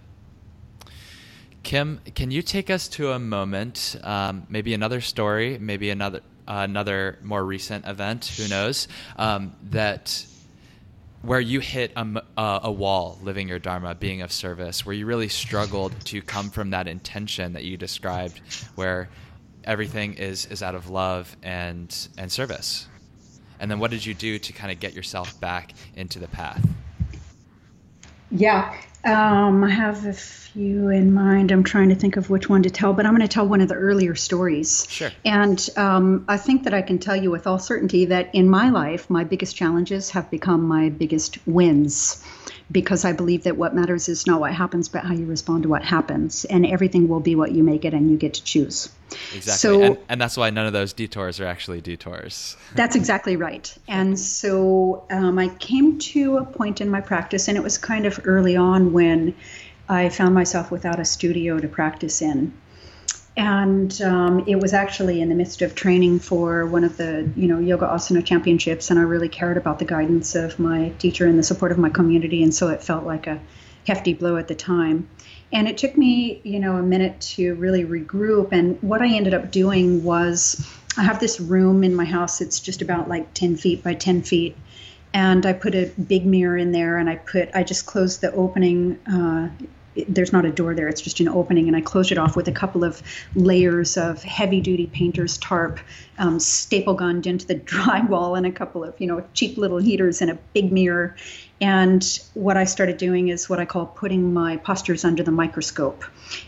[1.63, 6.67] Kim, can you take us to a moment, um, maybe another story, maybe another uh,
[6.67, 10.25] another more recent event, who knows, um, that
[11.23, 12.21] where you hit a,
[12.63, 16.69] a wall living your dharma being of service where you really struggled to come from
[16.71, 18.41] that intention that you described
[18.75, 19.09] where
[19.63, 22.87] everything is is out of love and and service.
[23.59, 26.67] And then what did you do to kind of get yourself back into the path?
[28.29, 30.13] Yeah um, i have a
[30.53, 31.51] few in mind.
[31.51, 33.61] I'm trying to think of which one to tell, but I'm going to tell one
[33.61, 34.85] of the earlier stories.
[34.87, 35.09] Sure.
[35.25, 38.69] And um, I think that I can tell you with all certainty that in my
[38.69, 42.23] life, my biggest challenges have become my biggest wins
[42.73, 45.69] because I believe that what matters is not what happens, but how you respond to
[45.69, 46.43] what happens.
[46.45, 48.89] And everything will be what you make it, and you get to choose.
[49.35, 49.53] Exactly.
[49.53, 52.57] So, and, and that's why none of those detours are actually detours.
[52.75, 53.73] that's exactly right.
[53.87, 58.05] And so um, I came to a point in my practice, and it was kind
[58.07, 59.35] of early on when
[59.87, 62.53] I found myself without a studio to practice in
[63.35, 67.47] and um, it was actually in the midst of training for one of the you
[67.47, 71.39] know yoga asana championships and i really cared about the guidance of my teacher and
[71.39, 73.39] the support of my community and so it felt like a
[73.87, 75.07] hefty blow at the time.
[75.51, 79.35] And it took me you know a minute to really regroup and what i ended
[79.35, 80.67] up doing was
[80.97, 84.23] i have this room in my house it's just about like 10 feet by 10
[84.23, 84.57] feet
[85.13, 88.31] and i put a big mirror in there and i put i just closed the
[88.33, 89.47] opening uh,
[90.07, 92.47] there's not a door there, it's just an opening, and I closed it off with
[92.47, 93.01] a couple of
[93.35, 95.79] layers of heavy duty painter's tarp,
[96.17, 100.21] um, staple gunned into the drywall, and a couple of, you know, cheap little heaters
[100.21, 101.15] and a big mirror.
[101.61, 102.03] And
[102.33, 106.03] what I started doing is what I call putting my postures under the microscope.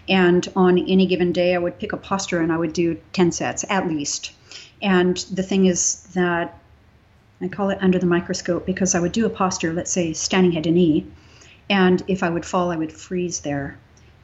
[0.09, 3.31] And on any given day, I would pick a posture and I would do 10
[3.31, 4.33] sets at least.
[4.81, 6.59] And the thing is that
[7.41, 10.51] I call it under the microscope because I would do a posture, let's say standing
[10.51, 11.05] head to knee
[11.69, 13.77] and if I would fall, I would freeze there.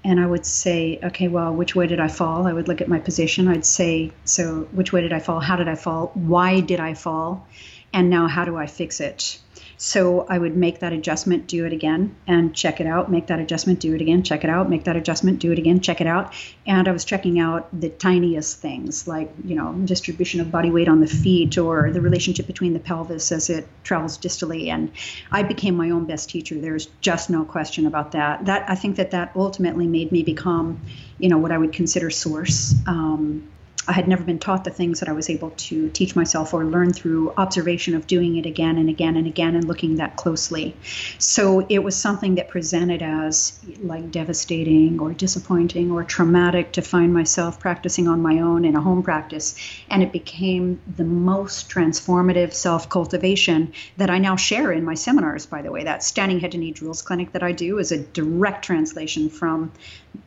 [0.03, 2.47] And I would say, okay, well, which way did I fall?
[2.47, 3.47] I would look at my position.
[3.47, 5.39] I'd say, so which way did I fall?
[5.39, 6.11] How did I fall?
[6.15, 7.47] Why did I fall?
[7.93, 9.39] And now how do I fix it?
[9.83, 13.09] So I would make that adjustment, do it again, and check it out.
[13.09, 14.69] Make that adjustment, do it again, check it out.
[14.69, 16.35] Make that adjustment, do it again, check it out.
[16.67, 20.87] And I was checking out the tiniest things, like you know, distribution of body weight
[20.87, 24.67] on the feet, or the relationship between the pelvis as it travels distally.
[24.67, 24.91] And
[25.31, 26.61] I became my own best teacher.
[26.61, 28.45] There's just no question about that.
[28.45, 30.79] That I think that that ultimately made me become,
[31.17, 32.75] you know, what I would consider source.
[32.85, 33.49] Um,
[33.87, 36.63] I had never been taught the things that I was able to teach myself or
[36.63, 40.75] learn through observation of doing it again and again and again and looking that closely.
[41.17, 47.13] So it was something that presented as like devastating or disappointing or traumatic to find
[47.13, 49.55] myself practicing on my own in a home practice.
[49.89, 55.47] And it became the most transformative self cultivation that I now share in my seminars,
[55.47, 55.83] by the way.
[55.83, 59.71] That standing head to knee drills clinic that I do is a direct translation from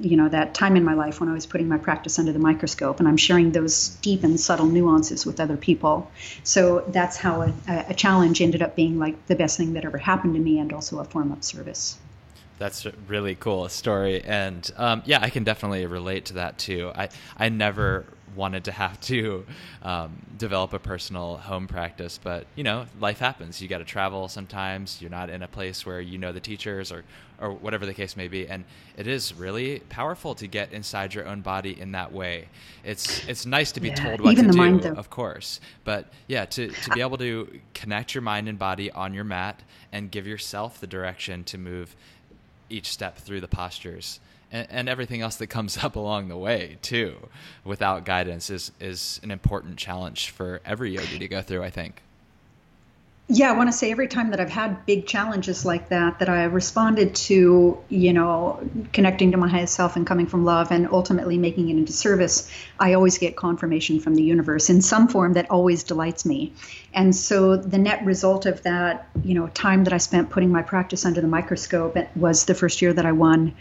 [0.00, 2.38] you know that time in my life when I was putting my practice under the
[2.38, 6.10] microscope, and I'm sharing those deep and subtle nuances with other people.
[6.42, 7.54] So that's how a,
[7.88, 10.72] a challenge ended up being like the best thing that ever happened to me, and
[10.72, 11.98] also a form of service.
[12.58, 16.92] That's a really cool story, and um, yeah, I can definitely relate to that too.
[16.94, 19.44] I I never wanted to have to
[19.82, 23.60] um, develop a personal home practice, but you know, life happens.
[23.60, 25.00] You got to travel sometimes.
[25.00, 27.04] You're not in a place where you know the teachers or
[27.40, 28.64] or whatever the case may be, and
[28.96, 32.48] it is really powerful to get inside your own body in that way.
[32.84, 36.44] It's it's nice to be yeah, told what to do, mind, of course, but yeah,
[36.46, 39.62] to to be able to connect your mind and body on your mat
[39.92, 41.96] and give yourself the direction to move
[42.70, 44.20] each step through the postures.
[44.52, 47.28] And, and everything else that comes up along the way too
[47.64, 52.02] without guidance is is an important challenge for every yogi to go through i think
[53.26, 56.28] yeah, I want to say every time that I've had big challenges like that, that
[56.28, 58.60] I responded to, you know,
[58.92, 62.50] connecting to my highest self and coming from love and ultimately making it into service,
[62.78, 66.52] I always get confirmation from the universe in some form that always delights me.
[66.92, 70.60] And so the net result of that, you know, time that I spent putting my
[70.60, 73.54] practice under the microscope was the first year that I won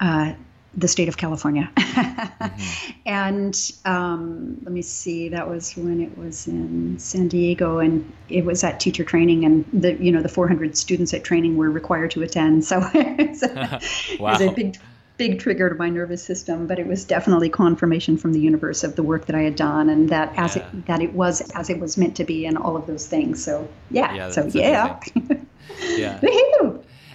[0.00, 0.32] uh,
[0.76, 1.70] the state of California.
[1.76, 2.90] mm-hmm.
[3.06, 8.44] And um, let me see, that was when it was in San Diego, and it
[8.44, 12.10] was at teacher training, and the you know the 400 students at training were required
[12.12, 12.64] to attend.
[12.64, 14.36] So it's a, wow.
[14.36, 14.78] a big
[15.16, 18.96] big trigger to my nervous system, but it was definitely confirmation from the universe of
[18.96, 20.44] the work that I had done, and that yeah.
[20.44, 23.06] as it that it was as it was meant to be, and all of those
[23.06, 23.44] things.
[23.44, 24.98] So yeah, yeah so yeah,
[25.80, 26.20] yeah.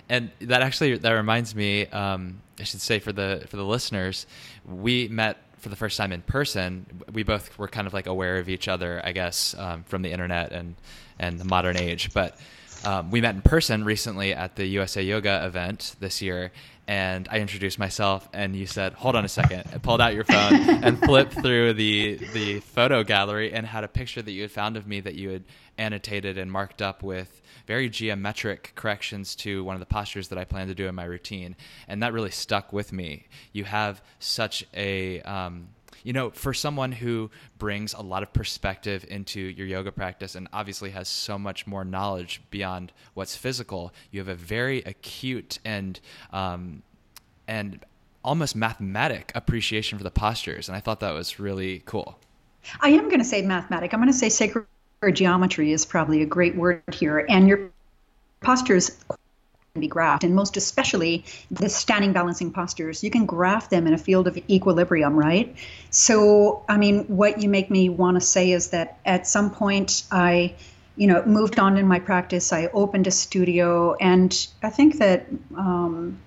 [0.08, 1.88] and that actually that reminds me.
[1.88, 4.26] Um, I should say for the for the listeners,
[4.66, 6.86] we met for the first time in person.
[7.12, 10.12] We both were kind of like aware of each other, I guess, um, from the
[10.12, 10.76] internet and
[11.20, 12.14] and the modern age.
[12.14, 12.40] But
[12.86, 16.52] um, we met in person recently at the USA Yoga event this year,
[16.88, 19.66] and I introduced myself, and you said, "Hold on a second.
[19.74, 23.90] I pulled out your phone and flipped through the the photo gallery and had a
[23.90, 25.44] picture that you had found of me that you had
[25.78, 30.44] annotated and marked up with very geometric corrections to one of the postures that I
[30.44, 31.56] plan to do in my routine,
[31.88, 33.28] and that really stuck with me.
[33.54, 35.68] You have such a um,
[36.04, 37.30] you know, for someone who
[37.60, 41.86] brings a lot of perspective into your yoga practice and obviously has so much more
[41.86, 46.00] knowledge beyond what's physical, you have a very acute and
[46.34, 46.82] um,
[47.48, 47.86] and
[48.24, 52.18] almost mathematic appreciation for the postures, and I thought that was really cool.
[52.82, 53.94] I am going to say mathematic.
[53.94, 54.66] I'm going to say sacred
[55.12, 57.72] geometry is probably a great word here, and your
[58.42, 58.90] postures
[59.74, 63.04] can be graphed, and most especially the standing balancing postures.
[63.04, 65.56] You can graph them in a field of equilibrium, right?
[65.90, 70.04] So, I mean, what you make me want to say is that at some point
[70.12, 70.56] I
[71.00, 72.52] you know, moved on in my practice.
[72.52, 76.20] I opened a studio, and I think that, um,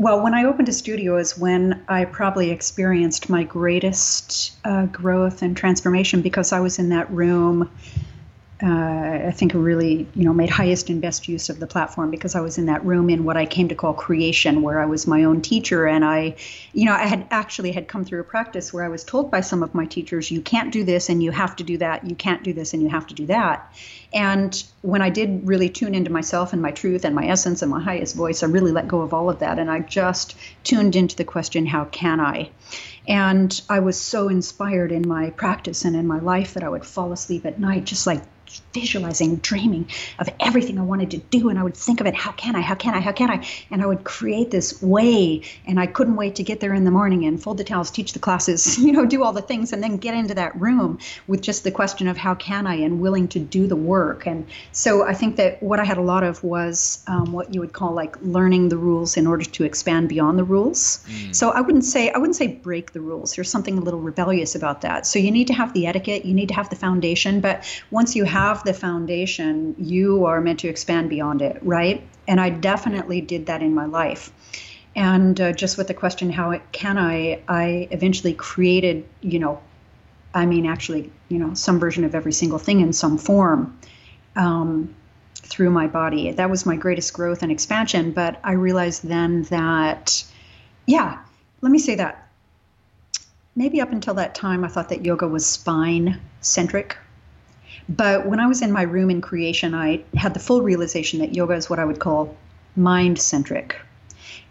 [0.00, 5.42] well, when I opened a studio is when I probably experienced my greatest uh, growth
[5.42, 7.70] and transformation because I was in that room
[8.62, 12.34] uh, I think really, you know, made highest and best use of the platform because
[12.34, 15.06] I was in that room in what I came to call creation, where I was
[15.06, 16.36] my own teacher, and I,
[16.74, 19.40] you know, I had actually had come through a practice where I was told by
[19.40, 22.14] some of my teachers, you can't do this and you have to do that, you
[22.14, 23.72] can't do this and you have to do that,
[24.12, 27.70] and when I did really tune into myself and my truth and my essence and
[27.70, 30.96] my highest voice, I really let go of all of that, and I just tuned
[30.96, 32.50] into the question, how can I?
[33.08, 36.84] And I was so inspired in my practice and in my life that I would
[36.84, 38.22] fall asleep at night just like
[38.72, 39.88] visualizing, dreaming
[40.18, 41.48] of everything I wanted to do.
[41.48, 43.46] And I would think of it, how can I, how can I, how can I?
[43.70, 45.42] And I would create this way.
[45.66, 48.12] And I couldn't wait to get there in the morning and fold the towels, teach
[48.12, 51.42] the classes, you know, do all the things, and then get into that room with
[51.42, 54.26] just the question of how can I and willing to do the work.
[54.26, 57.60] And so I think that what I had a lot of was um, what you
[57.60, 61.04] would call like learning the rules in order to expand beyond the rules.
[61.08, 61.34] Mm.
[61.34, 63.34] So I wouldn't say, I wouldn't say break the rules.
[63.34, 65.06] There's something a little rebellious about that.
[65.06, 67.40] So you need to have the etiquette, you need to have the foundation.
[67.40, 72.06] But once you have have the foundation, you are meant to expand beyond it, right?
[72.26, 74.32] And I definitely did that in my life.
[74.96, 77.42] And uh, just with the question, how it, can I?
[77.48, 79.60] I eventually created, you know,
[80.34, 83.78] I mean, actually, you know, some version of every single thing in some form
[84.36, 84.94] um,
[85.34, 86.32] through my body.
[86.32, 88.12] That was my greatest growth and expansion.
[88.12, 90.24] But I realized then that,
[90.86, 91.18] yeah,
[91.60, 92.28] let me say that.
[93.54, 96.96] Maybe up until that time, I thought that yoga was spine centric,
[97.90, 101.34] but when I was in my room in creation, I had the full realization that
[101.34, 102.36] yoga is what I would call
[102.76, 103.76] mind centric.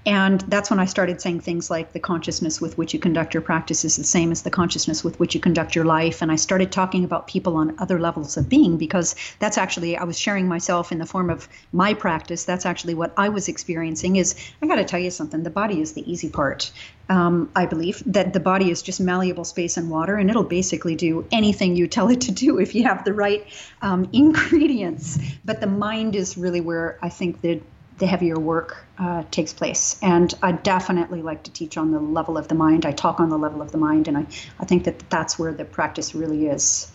[0.06, 3.42] And that's when I started saying things like the consciousness with which you conduct your
[3.42, 6.22] practice is the same as the consciousness with which you conduct your life.
[6.22, 10.06] And I started talking about people on other levels of being because that's actually, I
[10.06, 12.46] was sharing myself in the form of my practice.
[12.46, 15.82] That's actually what I was experiencing is, I got to tell you something, the body
[15.82, 16.72] is the easy part.
[17.10, 20.96] Um, I believe that the body is just malleable space and water, and it'll basically
[20.96, 23.46] do anything you tell it to do if you have the right
[23.82, 25.18] um, ingredients.
[25.44, 27.62] But the mind is really where I think that
[28.00, 30.00] the heavier work uh, takes place.
[30.02, 32.86] And I definitely like to teach on the level of the mind.
[32.86, 34.26] I talk on the level of the mind, and I,
[34.60, 36.92] I think that that's where the practice really is.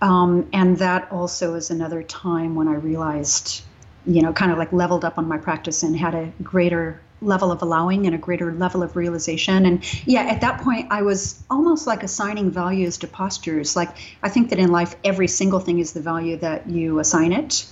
[0.00, 3.62] Um, and that also is another time when I realized,
[4.04, 7.52] you know, kind of like leveled up on my practice and had a greater level
[7.52, 9.64] of allowing and a greater level of realization.
[9.64, 13.76] And yeah, at that point, I was almost like assigning values to postures.
[13.76, 17.32] Like, I think that in life, every single thing is the value that you assign
[17.32, 17.64] it.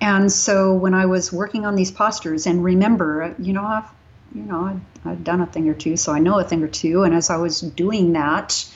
[0.00, 3.90] And so when I was working on these postures, and remember, you know, I've,
[4.34, 6.68] you know, I've, I'd done a thing or two, so I know a thing or
[6.68, 7.02] two.
[7.02, 8.66] And as I was doing that,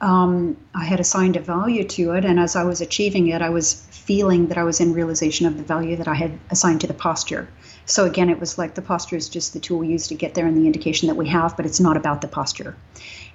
[0.00, 3.48] um, I had assigned a value to it, and as I was achieving it, I
[3.48, 6.86] was feeling that I was in realization of the value that I had assigned to
[6.86, 7.48] the posture.
[7.86, 10.34] So again, it was like the posture is just the tool we use to get
[10.34, 12.76] there and the indication that we have, but it's not about the posture.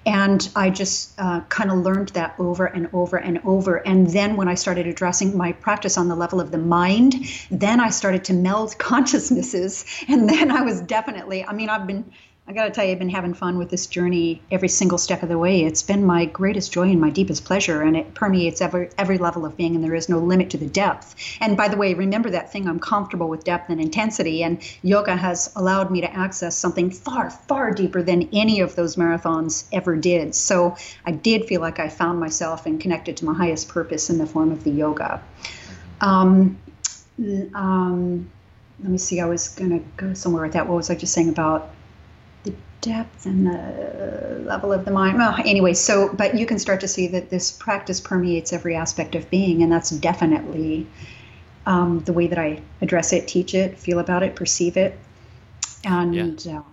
[0.06, 3.76] And I just uh, kind of learned that over and over and over.
[3.76, 7.16] And then when I started addressing my practice on the level of the mind,
[7.52, 9.86] then I started to meld consciousnesses.
[10.08, 12.12] And then I was definitely, I mean, I've been
[12.52, 15.24] I got to tell you, I've been having fun with this journey every single step
[15.24, 15.64] of the way.
[15.64, 19.45] It's been my greatest joy and my deepest pleasure, and it permeates every every level
[19.45, 21.16] of being, and there is no limit to the depth.
[21.39, 25.16] And by the way, remember that thing: I'm comfortable with depth and intensity, and yoga
[25.16, 29.95] has allowed me to access something far, far deeper than any of those marathons ever
[29.95, 30.36] did.
[30.36, 30.76] So
[31.06, 34.26] I did feel like I found myself and connected to my highest purpose in the
[34.26, 35.24] form of the yoga.
[36.02, 36.60] Um,
[37.56, 38.30] um,
[38.82, 39.22] let me see.
[39.22, 40.68] I was to go somewhere with that.
[40.68, 41.76] What was I just saying about?
[42.82, 45.18] Depth and the level of the mind.
[45.18, 49.16] Well, anyway, so but you can start to see that this practice permeates every aspect
[49.16, 50.88] of being, and that's definitely
[51.66, 55.00] um, the way that I address it, teach it, feel about it, perceive it,
[55.84, 56.64] and yeah, uh,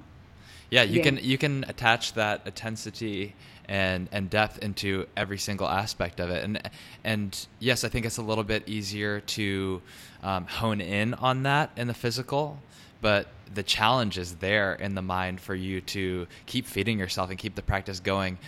[0.70, 1.02] yeah you yeah.
[1.02, 3.34] can you can attach that intensity
[3.66, 6.70] and and depth into every single aspect of it, and
[7.04, 9.82] and yes, I think it's a little bit easier to
[10.22, 12.58] um, hone in on that in the physical
[13.00, 17.38] but the challenge is there in the mind for you to keep feeding yourself and
[17.38, 18.38] keep the practice going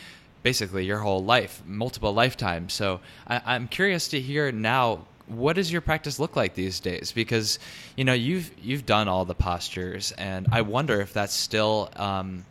[0.43, 2.73] basically your whole life multiple lifetimes.
[2.73, 7.13] So I, am curious to hear now what does your practice look like these days?
[7.13, 7.59] Because
[7.97, 12.45] you know you've you've done all the postures and i wonder if that's still um,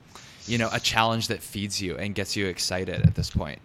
[0.46, 3.60] you know a challenge that feeds you and gets you excited at this point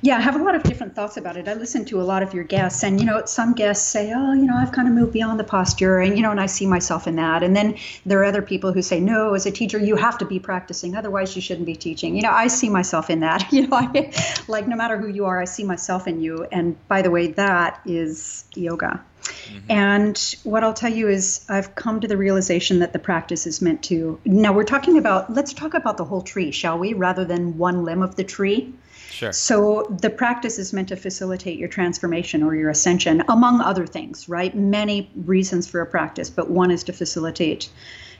[0.00, 1.48] Yeah, I have a lot of different thoughts about it.
[1.48, 4.32] I listen to a lot of your guests, and you know, some guests say, "Oh,
[4.32, 6.66] you know, I've kind of moved beyond the posture," and you know, and I see
[6.66, 7.42] myself in that.
[7.42, 7.76] And then
[8.06, 10.96] there are other people who say, "No, as a teacher, you have to be practicing,
[10.96, 13.42] otherwise, you shouldn't be teaching." You know, I see myself in that.
[13.52, 14.10] You know, I,
[14.48, 16.46] like no matter who you are, I see myself in you.
[16.50, 19.02] And by the way, that is yoga.
[19.22, 19.70] Mm-hmm.
[19.70, 23.62] And what I'll tell you is, I've come to the realization that the practice is
[23.62, 24.18] meant to.
[24.24, 27.84] Now, we're talking about, let's talk about the whole tree, shall we, rather than one
[27.84, 28.74] limb of the tree.
[29.22, 29.32] Sure.
[29.32, 34.28] So the practice is meant to facilitate your transformation or your ascension, among other things,
[34.28, 34.52] right?
[34.52, 37.70] Many reasons for a practice, but one is to facilitate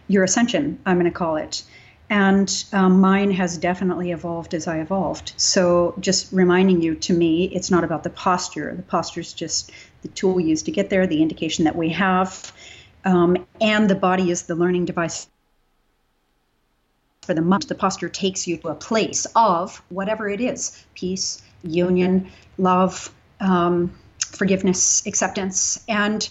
[0.06, 1.64] your ascension, I'm going to call it.
[2.08, 5.32] And um, mine has definitely evolved as I evolved.
[5.38, 8.72] So, just reminding you to me, it's not about the posture.
[8.76, 9.72] The posture is just
[10.02, 12.52] the tool we use to get there, the indication that we have.
[13.04, 15.26] Um, and the body is the learning device
[17.22, 21.40] for the month, the posture takes you to a place of whatever it is peace,
[21.62, 25.82] union, love, um, forgiveness, acceptance.
[25.88, 26.28] And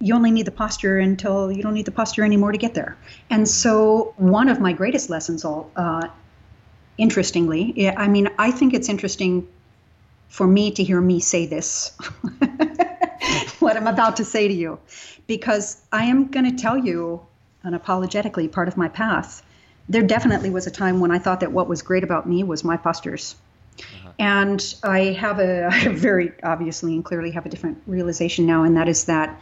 [0.00, 2.96] you only need the posture until you don't need the posture anymore to get there.
[3.30, 6.08] And so, one of my greatest lessons, all uh,
[6.98, 9.46] interestingly, I mean, I think it's interesting
[10.28, 11.96] for me to hear me say this,
[13.60, 14.80] what I'm about to say to you,
[15.28, 17.24] because I am going to tell you
[17.64, 19.44] unapologetically part of my path
[19.88, 22.64] there definitely was a time when I thought that what was great about me was
[22.64, 23.34] my postures.
[23.78, 24.12] Uh-huh.
[24.18, 28.76] And I have a I very obviously and clearly have a different realization now, and
[28.76, 29.40] that is that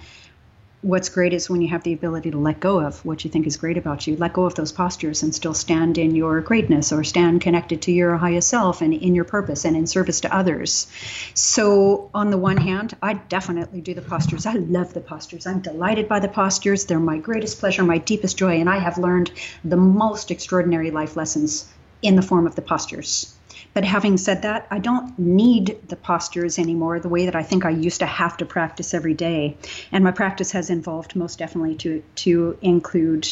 [0.83, 3.47] what's great is when you have the ability to let go of what you think
[3.47, 6.91] is great about you, let go of those postures and still stand in your greatness
[6.91, 10.35] or stand connected to your highest self and in your purpose and in service to
[10.35, 10.87] others.
[11.35, 14.47] So, on the one hand, I definitely do the postures.
[14.47, 15.47] I love the postures.
[15.47, 16.87] I'm delighted by the postures.
[16.87, 19.33] They're my greatest pleasure, my deepest joy, and I have learned
[19.65, 21.69] the most extraordinary life lessons
[22.01, 23.35] in the form of the postures.
[23.73, 27.65] But having said that, I don't need the postures anymore the way that I think
[27.65, 29.57] I used to have to practice every day.
[29.93, 33.29] And my practice has evolved most definitely to to include.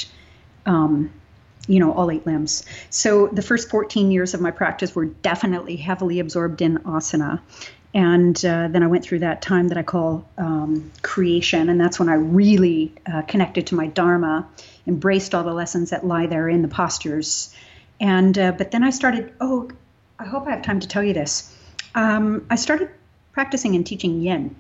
[0.66, 1.11] Um,
[1.66, 2.64] you know, all eight limbs.
[2.89, 7.41] So the first 14 years of my practice were definitely heavily absorbed in asana.
[7.95, 11.68] And uh, then I went through that time that I call um, creation.
[11.68, 14.49] And that's when I really uh, connected to my Dharma,
[14.86, 17.55] embraced all the lessons that lie there in the postures.
[18.01, 19.70] And, uh, but then I started, oh,
[20.19, 21.57] I hope I have time to tell you this.
[21.95, 22.91] Um, I started
[23.33, 24.55] practicing and teaching yin,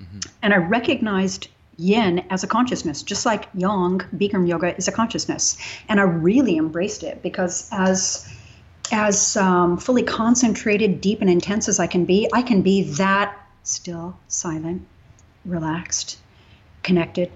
[0.00, 0.18] mm-hmm.
[0.42, 5.56] and I recognized yin as a consciousness, just like yang, Bikram yoga, is a consciousness.
[5.88, 8.34] And I really embraced it because as
[8.90, 13.36] as um, fully concentrated, deep, and intense as I can be, I can be that
[13.62, 14.86] still, silent,
[15.44, 16.18] relaxed,
[16.82, 17.30] connected,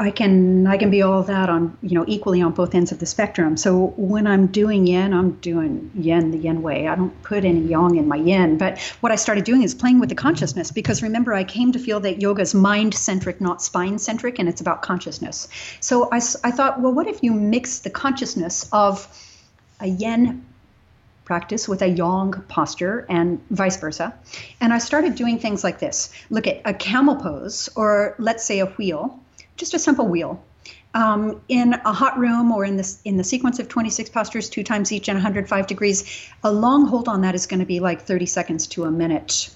[0.00, 3.00] I can I can be all that on you know equally on both ends of
[3.00, 3.58] the spectrum.
[3.58, 6.88] So when I'm doing yin, I'm doing yin the yin way.
[6.88, 8.56] I don't put any yang in my yin.
[8.56, 11.78] But what I started doing is playing with the consciousness because remember I came to
[11.78, 15.48] feel that yoga is mind centric, not spine centric, and it's about consciousness.
[15.80, 19.06] So I I thought, well, what if you mix the consciousness of
[19.80, 20.46] a yin
[21.26, 24.12] practice with a yang posture and vice versa.
[24.60, 26.10] And I started doing things like this.
[26.28, 29.20] Look at a camel pose, or let's say a wheel
[29.60, 30.42] just a simple wheel.
[30.92, 34.64] Um, in a hot room or in this in the sequence of 26 postures, two
[34.64, 38.02] times each and 105 degrees, a long hold on that is going to be like
[38.02, 39.54] 30 seconds to a minute.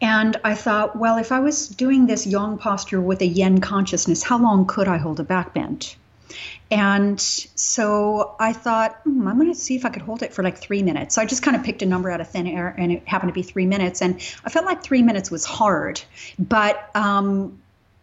[0.00, 4.22] And I thought, well, if I was doing this yang posture with a yin consciousness,
[4.22, 5.94] how long could I hold a back bend?
[6.70, 10.42] And so I thought, hmm, I'm going to see if I could hold it for
[10.42, 11.16] like three minutes.
[11.16, 13.30] So I just kind of picked a number out of thin air, and it happened
[13.30, 14.00] to be three minutes.
[14.00, 14.14] And
[14.44, 16.00] I felt like three minutes was hard,
[16.38, 17.60] but um,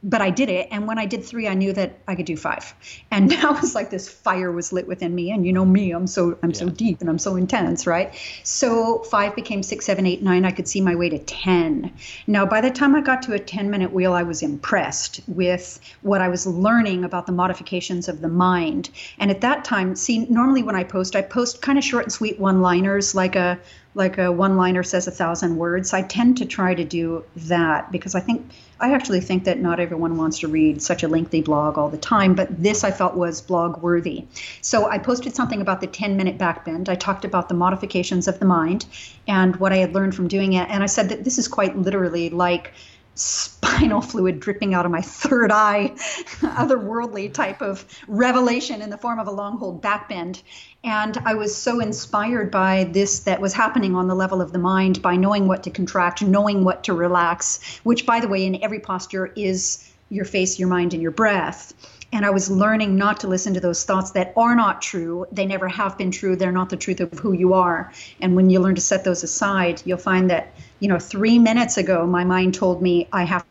[0.08, 0.70] but I did it.
[0.72, 2.74] And when I did three, I knew that I could do five.
[3.12, 5.32] And now it's like this fire was lit within me.
[5.32, 6.58] And you know me, I'm so I'm yeah.
[6.58, 8.16] so deep and I'm so intense, right?
[8.43, 10.45] So five became six, seven, eight, nine.
[10.45, 11.93] I could see my way to ten.
[12.26, 15.80] Now by the time I got to a 10 minute wheel, I was impressed with
[16.01, 18.89] what I was learning about the modifications of the mind.
[19.20, 22.14] And at that time, see, normally when I post, I post kind of short and
[22.14, 23.60] sweet one-liners like a
[23.98, 25.91] like a one liner says a thousand words.
[25.91, 29.80] I tend to try to do that because I think I actually think that not
[29.80, 33.16] everyone wants to read such a lengthy blog all the time, but this I felt
[33.16, 34.26] was blog worthy.
[34.62, 36.88] So I posted something about the 10 minute backbend.
[36.88, 38.86] I talked about the modifications of the mind
[39.28, 40.70] and what I had learned from doing it.
[40.70, 42.74] And I said that this is quite literally like
[43.20, 45.91] spinal fluid dripping out of my third eye,
[46.41, 50.41] otherworldly type of revelation in the form of a long hold backbend.
[50.84, 54.59] And I was so inspired by this that was happening on the level of the
[54.59, 58.63] mind by knowing what to contract, knowing what to relax, which, by the way, in
[58.63, 61.74] every posture is your face, your mind, and your breath.
[62.12, 65.26] And I was learning not to listen to those thoughts that are not true.
[65.32, 66.36] They never have been true.
[66.36, 67.91] They're not the truth of who you are.
[68.22, 71.78] And when you learn to set those aside, you'll find that, you know, three minutes
[71.78, 73.45] ago, my mind told me I have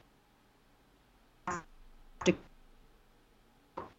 [2.25, 2.35] to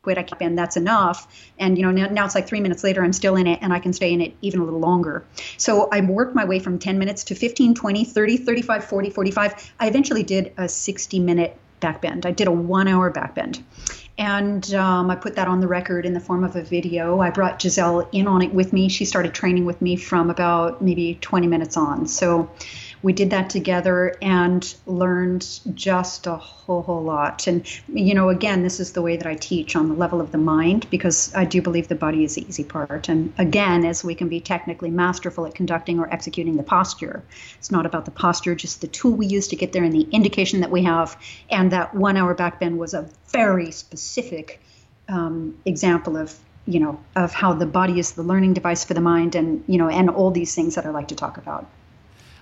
[0.01, 0.18] quit.
[0.18, 1.51] I keep in, that's enough.
[1.60, 3.72] And, you know, now, now it's like three minutes later, I'm still in it and
[3.72, 5.24] I can stay in it even a little longer.
[5.58, 9.74] So I worked my way from 10 minutes to 15, 20, 30, 35, 40, 45.
[9.80, 12.26] I eventually did a 60 minute backbend.
[12.26, 13.62] I did a one hour backbend
[14.18, 17.20] and um, I put that on the record in the form of a video.
[17.20, 18.89] I brought Giselle in on it with me.
[18.89, 22.07] She started training with me from about maybe 20 minutes on.
[22.07, 22.49] So
[23.04, 27.48] we did that together and learned just a whole whole lot.
[27.48, 30.32] And you know again this is the way that i teach on the level of
[30.32, 33.10] the mind because i do believe the body is the easy part.
[33.10, 37.24] And again as we can be technically masterful at conducting or executing the posture
[37.58, 40.08] it's not about the posture just the tool we use to get there and the
[40.12, 41.18] indication that we have.
[41.50, 44.62] And that one hour back bend was a very specific
[45.10, 49.02] um, example of you know of how the body is the learning device for the
[49.02, 51.66] mind and you know and all these things that i like to talk about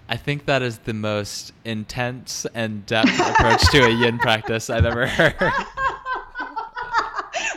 [0.07, 4.85] I think that is the most intense and depth approach to a yin practice I've
[4.85, 5.35] ever heard.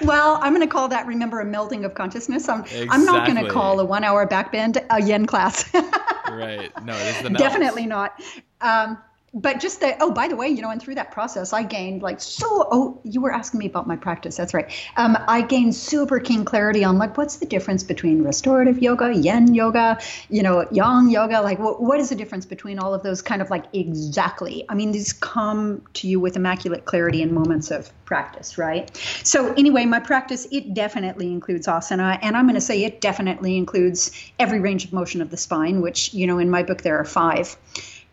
[0.02, 2.48] well, I'm going to call that, remember, a melding of consciousness.
[2.48, 2.88] I'm, exactly.
[2.90, 5.72] I'm not going to call a one hour backbend a yin class.
[6.30, 6.70] right.
[6.84, 7.38] No, it is the melt.
[7.38, 8.20] Definitely not.
[8.60, 8.98] Um,
[9.34, 12.02] but just that oh by the way you know and through that process i gained
[12.02, 14.72] like so oh you were asking me about my practice that's right.
[14.96, 19.54] Um, i gained super keen clarity on like what's the difference between restorative yoga yin
[19.54, 19.98] yoga
[20.30, 23.42] you know yang yoga like what, what is the difference between all of those kind
[23.42, 24.64] of like exactly?
[24.68, 28.94] I mean these come to you with immaculate clarity in moments of practice right?
[29.24, 33.56] So anyway my practice it definitely includes asana and i'm going to say it definitely
[33.56, 36.98] includes every range of motion of the spine which you know in my book there
[36.98, 37.56] are five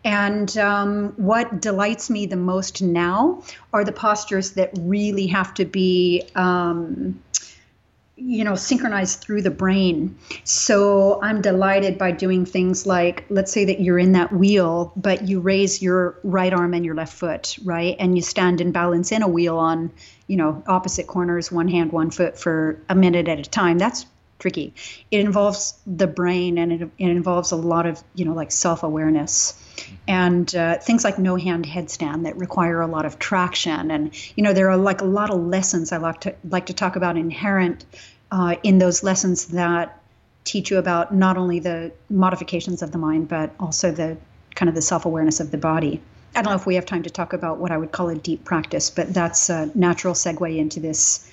[0.06, 3.42] and um, what delights me the most now
[3.72, 7.20] are the postures that really have to be, um,
[8.14, 10.16] you know, synchronized through the brain.
[10.44, 15.26] So I'm delighted by doing things like, let's say that you're in that wheel, but
[15.26, 17.96] you raise your right arm and your left foot, right?
[17.98, 19.90] And you stand in balance in a wheel on,
[20.28, 23.76] you know, opposite corners, one hand, one foot for a minute at a time.
[23.76, 24.06] That's
[24.38, 24.72] tricky.
[25.10, 28.84] It involves the brain and it, it involves a lot of, you know, like self
[28.84, 29.60] awareness
[30.08, 33.90] and uh, things like no hand headstand that require a lot of traction.
[33.90, 36.74] And you know, there are like a lot of lessons I like to like to
[36.74, 37.84] talk about inherent
[38.30, 40.00] uh, in those lessons that
[40.44, 44.16] teach you about not only the modifications of the mind, but also the
[44.54, 46.00] kind of the self awareness of the body.
[46.34, 48.14] I don't know if we have time to talk about what I would call a
[48.14, 51.30] deep practice, but that's a natural segue into this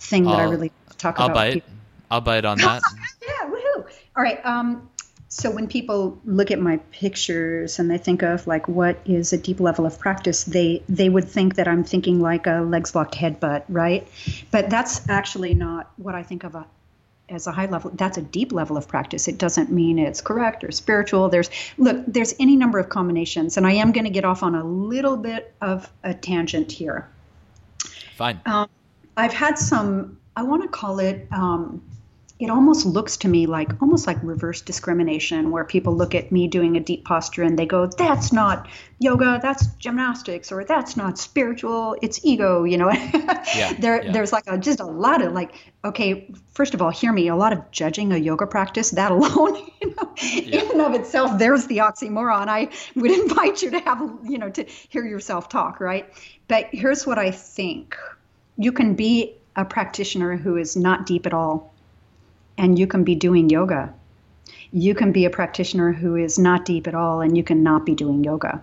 [0.00, 1.34] thing that I'll, I really talk I'll about.
[1.34, 1.64] Bite.
[2.10, 2.82] I'll bite on that.
[3.22, 3.86] yeah, woohoo!
[4.16, 4.44] All right.
[4.44, 4.88] Um,
[5.36, 9.36] so when people look at my pictures and they think of like what is a
[9.36, 13.16] deep level of practice, they they would think that I'm thinking like a legs locked
[13.16, 14.06] headbutt, right?
[14.52, 16.64] But that's actually not what I think of a
[17.28, 19.26] as a high level that's a deep level of practice.
[19.26, 21.28] It doesn't mean it's correct or spiritual.
[21.28, 24.54] There's look there's any number of combinations and i am going to get off on
[24.54, 27.10] a little bit of a tangent here.
[28.14, 28.40] Fine.
[28.46, 28.68] Um,
[29.16, 31.82] i've had some i want to call it um,
[32.44, 36.46] it almost looks to me like almost like reverse discrimination where people look at me
[36.46, 38.68] doing a deep posture and they go that's not
[38.98, 44.12] yoga that's gymnastics or that's not spiritual it's ego you know yeah, there yeah.
[44.12, 45.54] there's like a, just a lot of like
[45.86, 49.56] okay first of all hear me a lot of judging a yoga practice that alone
[49.80, 50.60] you know yeah.
[50.60, 54.50] in and of itself there's the oxymoron i would invite you to have you know
[54.50, 56.12] to hear yourself talk right
[56.46, 57.96] but here's what i think
[58.58, 61.73] you can be a practitioner who is not deep at all
[62.56, 63.92] and you can be doing yoga.
[64.72, 67.86] You can be a practitioner who is not deep at all and you can not
[67.86, 68.62] be doing yoga.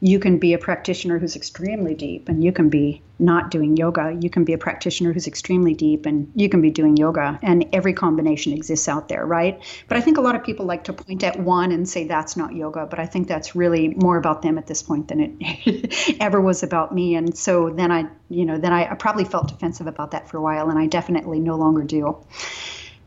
[0.00, 4.16] You can be a practitioner who's extremely deep and you can be not doing yoga.
[4.20, 7.38] You can be a practitioner who's extremely deep and you can be doing yoga.
[7.42, 9.62] And every combination exists out there, right?
[9.88, 12.36] But I think a lot of people like to point at one and say that's
[12.36, 12.86] not yoga.
[12.86, 16.62] But I think that's really more about them at this point than it ever was
[16.62, 17.14] about me.
[17.14, 20.42] And so then I, you know, then I, probably felt defensive about that for a
[20.42, 22.24] while and I definitely no longer do.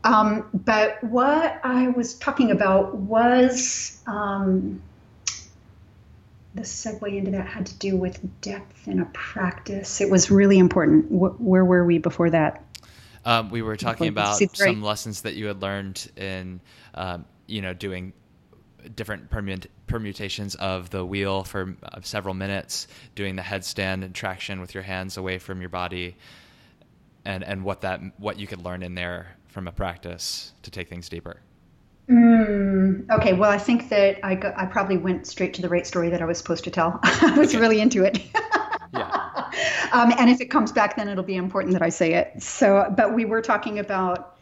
[0.06, 4.80] Um, but what I was talking about was um,
[6.54, 10.00] the segue into that had to do with depth in a practice.
[10.00, 11.06] It was really important.
[11.06, 12.64] Wh- where were we before that?
[13.24, 16.60] Um, we were talking about some lessons that you had learned in,
[16.94, 18.12] um, you know, doing
[18.94, 22.86] different permut- permutations of the wheel for uh, several minutes,
[23.16, 26.16] doing the headstand and traction with your hands away from your body,
[27.24, 30.86] and and what that what you could learn in there from a practice to take
[30.86, 31.40] things deeper?
[32.10, 36.10] Mm, okay, well, I think that I, I probably went straight to the right story
[36.10, 37.00] that I was supposed to tell.
[37.04, 37.58] I was okay.
[37.58, 38.18] really into it.
[38.92, 39.50] yeah.
[39.92, 42.42] um, and if it comes back, then it'll be important that I say it.
[42.42, 44.36] So, but we were talking about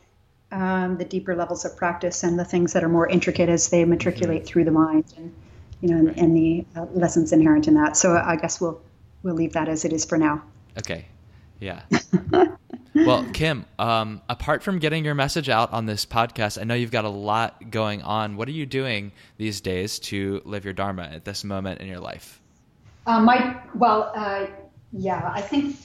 [0.50, 3.84] um, the deeper levels of practice and the things that are more intricate as they
[3.84, 4.46] matriculate mm-hmm.
[4.46, 5.32] through the mind, and
[5.80, 7.96] you know, and, and the uh, lessons inherent in that.
[7.96, 8.82] So, I guess we'll
[9.22, 10.42] we'll leave that as it is for now.
[10.76, 11.06] Okay.
[11.60, 11.82] Yeah.
[12.94, 16.90] well, Kim, um, apart from getting your message out on this podcast, I know you've
[16.90, 18.36] got a lot going on.
[18.36, 22.00] What are you doing these days to live your dharma at this moment in your
[22.00, 22.40] life?
[23.06, 24.46] Uh, my well, uh,
[24.92, 25.76] yeah, I think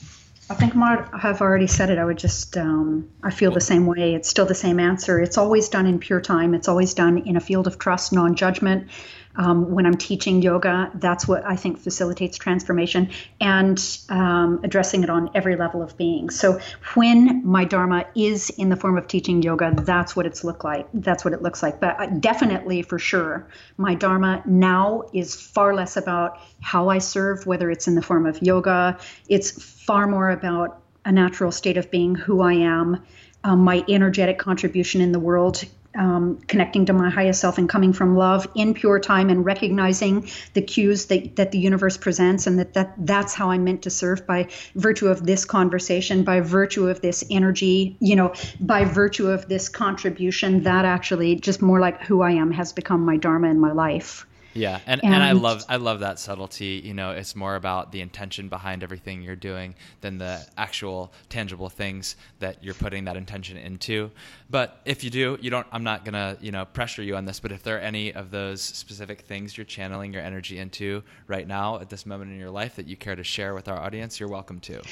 [0.48, 1.98] I think I have already said it.
[1.98, 4.14] I would just um, I feel the same way.
[4.14, 5.20] It's still the same answer.
[5.20, 6.54] It's always done in pure time.
[6.54, 8.88] It's always done in a field of trust, non-judgment
[9.36, 13.10] um, when I'm teaching yoga, that's what I think facilitates transformation
[13.40, 16.30] and um, addressing it on every level of being.
[16.30, 16.60] So
[16.94, 20.88] when my dharma is in the form of teaching yoga, that's what it's look like.
[20.92, 21.80] That's what it looks like.
[21.80, 27.46] But uh, definitely, for sure, my dharma now is far less about how I serve,
[27.46, 28.98] whether it's in the form of yoga.
[29.28, 33.02] It's far more about a natural state of being, who I am.
[33.42, 35.64] Um, my energetic contribution in the world
[35.94, 40.28] um, connecting to my highest self and coming from love in pure time and recognizing
[40.54, 43.90] the cues that, that the universe presents and that, that that's how I'm meant to
[43.90, 49.28] serve by virtue of this conversation, by virtue of this energy, you know, by virtue
[49.28, 53.48] of this contribution, that actually just more like who I am has become my dharma
[53.48, 54.26] in my life.
[54.52, 56.82] Yeah, and, and, and I love I love that subtlety.
[56.84, 61.68] You know, it's more about the intention behind everything you're doing than the actual tangible
[61.68, 64.10] things that you're putting that intention into.
[64.48, 65.66] But if you do, you don't.
[65.70, 67.38] I'm not gonna you know pressure you on this.
[67.38, 71.46] But if there are any of those specific things you're channeling your energy into right
[71.46, 74.18] now at this moment in your life that you care to share with our audience,
[74.18, 74.82] you're welcome to.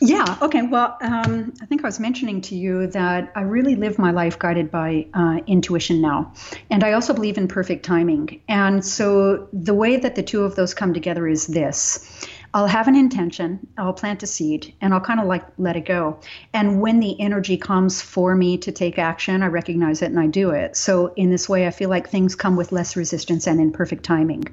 [0.00, 0.38] Yeah.
[0.40, 0.62] Okay.
[0.62, 4.38] Well, um, I think I was mentioning to you that I really live my life
[4.38, 6.32] guided by uh, intuition now,
[6.70, 8.40] and I also believe in perfect timing.
[8.48, 12.28] And so the way that the two of those come together is this.
[12.54, 15.84] I'll have an intention, I'll plant a seed, and I'll kind of like let it
[15.84, 16.18] go.
[16.54, 20.28] And when the energy comes for me to take action, I recognize it and I
[20.28, 20.76] do it.
[20.76, 24.04] So, in this way, I feel like things come with less resistance and in perfect
[24.04, 24.44] timing.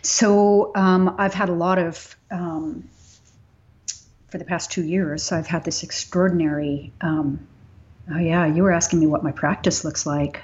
[0.00, 2.88] So, um, I've had a lot of um,
[4.32, 6.90] for the past two years, I've had this extraordinary.
[7.02, 7.46] Um,
[8.10, 10.42] oh yeah, you were asking me what my practice looks like.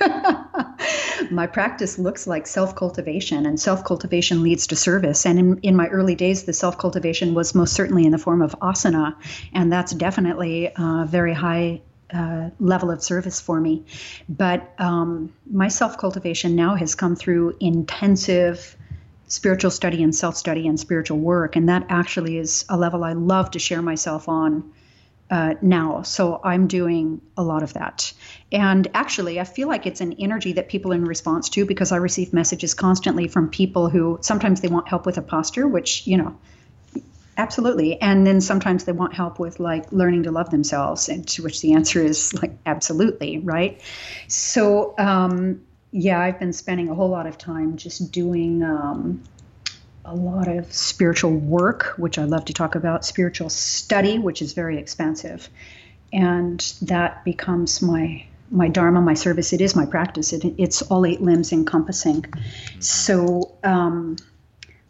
[1.32, 5.26] my practice looks like self cultivation, and self cultivation leads to service.
[5.26, 8.40] And in, in my early days, the self cultivation was most certainly in the form
[8.40, 9.16] of asana,
[9.52, 11.82] and that's definitely a very high
[12.14, 13.84] uh, level of service for me.
[14.28, 18.76] But um, my self cultivation now has come through intensive
[19.34, 21.56] spiritual study and self study and spiritual work.
[21.56, 24.72] And that actually is a level I love to share myself on
[25.28, 26.02] uh, now.
[26.02, 28.12] So I'm doing a lot of that.
[28.52, 31.90] And actually, I feel like it's an energy that people are in response to because
[31.90, 36.06] I receive messages constantly from people who sometimes they want help with a posture, which,
[36.06, 36.38] you know,
[37.36, 38.00] absolutely.
[38.00, 41.60] And then sometimes they want help with like learning to love themselves, and to which
[41.60, 43.80] the answer is like absolutely, right?
[44.28, 45.62] So, um,
[45.96, 49.22] yeah, I've been spending a whole lot of time just doing um,
[50.04, 54.54] a lot of spiritual work, which I love to talk about, spiritual study, which is
[54.54, 55.48] very expensive.
[56.12, 59.52] And that becomes my my dharma, my service.
[59.52, 60.32] It is my practice.
[60.32, 62.24] It, it's all eight limbs encompassing.
[62.80, 64.16] So um,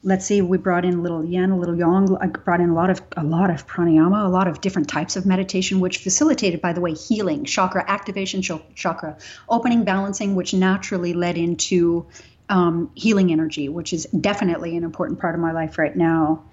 [0.04, 2.16] let's see, we brought in a little yin, a little yang.
[2.20, 5.16] I brought in a lot of a lot of pranayama, a lot of different types
[5.16, 9.16] of meditation, which facilitated, by the way, healing, chakra activation, chakra
[9.48, 12.06] opening, balancing, which naturally led into
[12.50, 16.44] um, healing energy, which is definitely an important part of my life right now.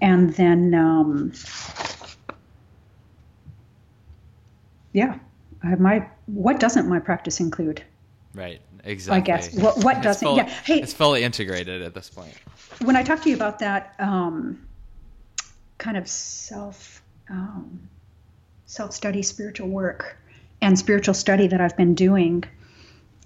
[0.00, 1.32] And then, um,
[4.92, 5.18] yeah,
[5.62, 6.08] I have my.
[6.26, 7.84] What doesn't my practice include?
[8.34, 8.60] Right.
[8.84, 9.16] Exactly.
[9.16, 10.36] I guess what what doesn't?
[10.36, 10.48] Yeah.
[10.48, 12.34] Hey, it's fully integrated at this point
[12.82, 14.66] when I talk to you about that um,
[15.78, 17.88] kind of self um,
[18.66, 20.18] self study, spiritual work,
[20.60, 22.44] and spiritual study that I've been doing,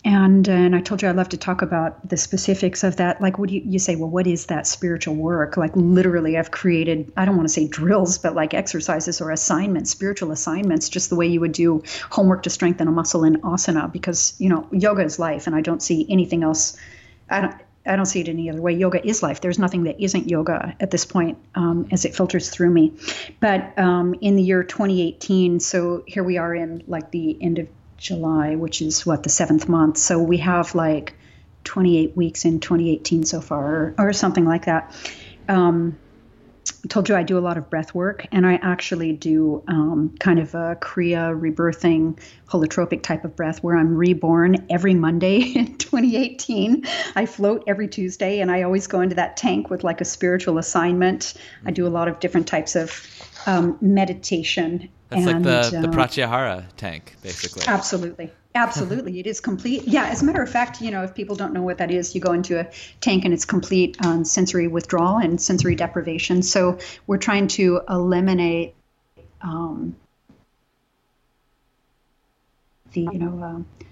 [0.05, 3.21] and and I told you I love to talk about the specifics of that.
[3.21, 5.57] Like, would you you say, well, what is that spiritual work?
[5.57, 9.91] Like, literally, I've created I don't want to say drills, but like exercises or assignments,
[9.91, 13.93] spiritual assignments, just the way you would do homework to strengthen a muscle in asana,
[13.93, 16.77] because you know yoga is life, and I don't see anything else.
[17.29, 17.55] I don't
[17.89, 18.73] I don't see it any other way.
[18.73, 19.41] Yoga is life.
[19.41, 22.93] There's nothing that isn't yoga at this point um, as it filters through me.
[23.41, 27.69] But um, in the year 2018, so here we are in like the end of
[27.99, 29.99] July, which is what the seventh month.
[29.99, 31.15] So we have like
[31.65, 34.95] 28 weeks in 2018 so far, or, or something like that.
[35.49, 35.99] Um,
[36.89, 40.39] told you I do a lot of breath work, and I actually do um, kind
[40.39, 42.19] of a Kriya rebirthing
[42.49, 46.85] holotropic type of breath where I'm reborn every Monday in 2018.
[47.17, 50.59] I float every Tuesday, and I always go into that tank with like a spiritual
[50.59, 51.35] assignment.
[51.67, 53.07] I do a lot of different types of
[53.47, 54.89] um, meditation.
[55.09, 57.65] That's and, like the, the uh, Pratyahara tank, basically.
[57.67, 58.31] Absolutely.
[58.55, 59.85] Absolutely, it is complete.
[59.85, 62.15] Yeah, as a matter of fact, you know, if people don't know what that is,
[62.15, 62.69] you go into a
[63.01, 66.43] tank and it's complete um, sensory withdrawal and sensory deprivation.
[66.43, 68.75] So we're trying to eliminate
[69.43, 69.95] um,
[72.93, 73.85] the, you know, uh,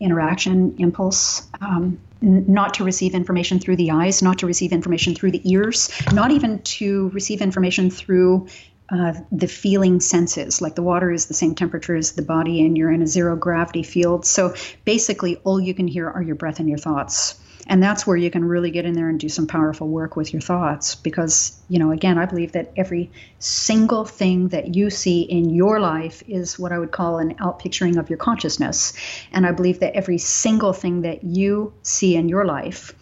[0.00, 1.46] interaction impulse.
[1.60, 5.90] Um, not to receive information through the eyes, not to receive information through the ears,
[6.12, 8.48] not even to receive information through
[8.88, 10.62] uh, the feeling senses.
[10.62, 13.36] Like the water is the same temperature as the body, and you're in a zero
[13.36, 14.24] gravity field.
[14.24, 17.40] So basically, all you can hear are your breath and your thoughts.
[17.68, 20.32] And that's where you can really get in there and do some powerful work with
[20.32, 20.94] your thoughts.
[20.94, 23.10] Because, you know, again, I believe that every
[23.40, 27.98] single thing that you see in your life is what I would call an outpicturing
[27.98, 28.92] of your consciousness.
[29.32, 32.94] And I believe that every single thing that you see in your life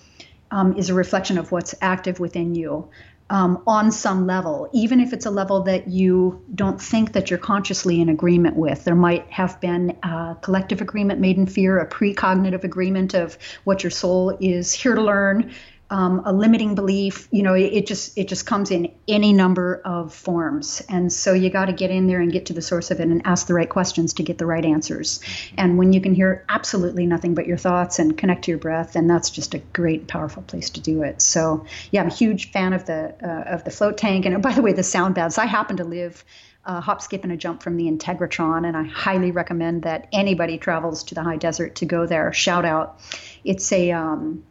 [0.51, 2.89] um, is a reflection of what's active within you
[3.31, 7.39] um, on some level, even if it's a level that you don't think that you're
[7.39, 8.85] consciously in agreement with.
[8.85, 13.83] There might have been a collective agreement made in fear, a precognitive agreement of what
[13.83, 15.55] your soul is here to learn,
[15.91, 20.15] um, a limiting belief you know it, just it just comes in any number of
[20.15, 20.83] forms.
[20.89, 23.09] And so you got to get in there and get to the source of it
[23.09, 25.21] and ask the right questions to get the right answers.
[25.57, 28.95] And when you can hear absolutely nothing but your thoughts and connect to your breath
[28.95, 31.21] then that's just a great powerful place to do it.
[31.21, 34.27] So yeah i'm a huge fan of the uh, of the float tank.
[34.27, 35.39] And by the way the sound baths.
[35.39, 36.25] I happen to live
[36.67, 40.57] a hop, skip, and a jump from the Integratron, and I highly recommend that anybody
[40.57, 42.33] travels to the high desert to go there.
[42.33, 43.01] Shout out!
[43.45, 44.45] It's a um,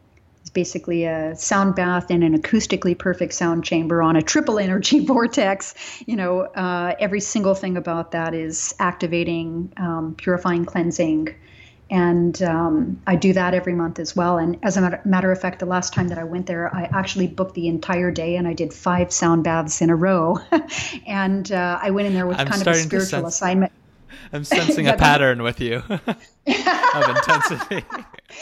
[0.50, 5.74] basically a sound bath in an acoustically perfect sound chamber on a triple energy vortex.
[6.06, 11.34] You know, uh, every single thing about that is activating, um, purifying, cleansing.
[11.90, 14.38] And um, I do that every month as well.
[14.38, 17.26] And as a matter of fact, the last time that I went there, I actually
[17.26, 20.38] booked the entire day and I did five sound baths in a row.
[21.06, 23.72] and uh, I went in there with I'm kind of a spiritual assignment.
[24.32, 25.82] I'm sensing a pattern with you
[26.46, 27.84] of intensity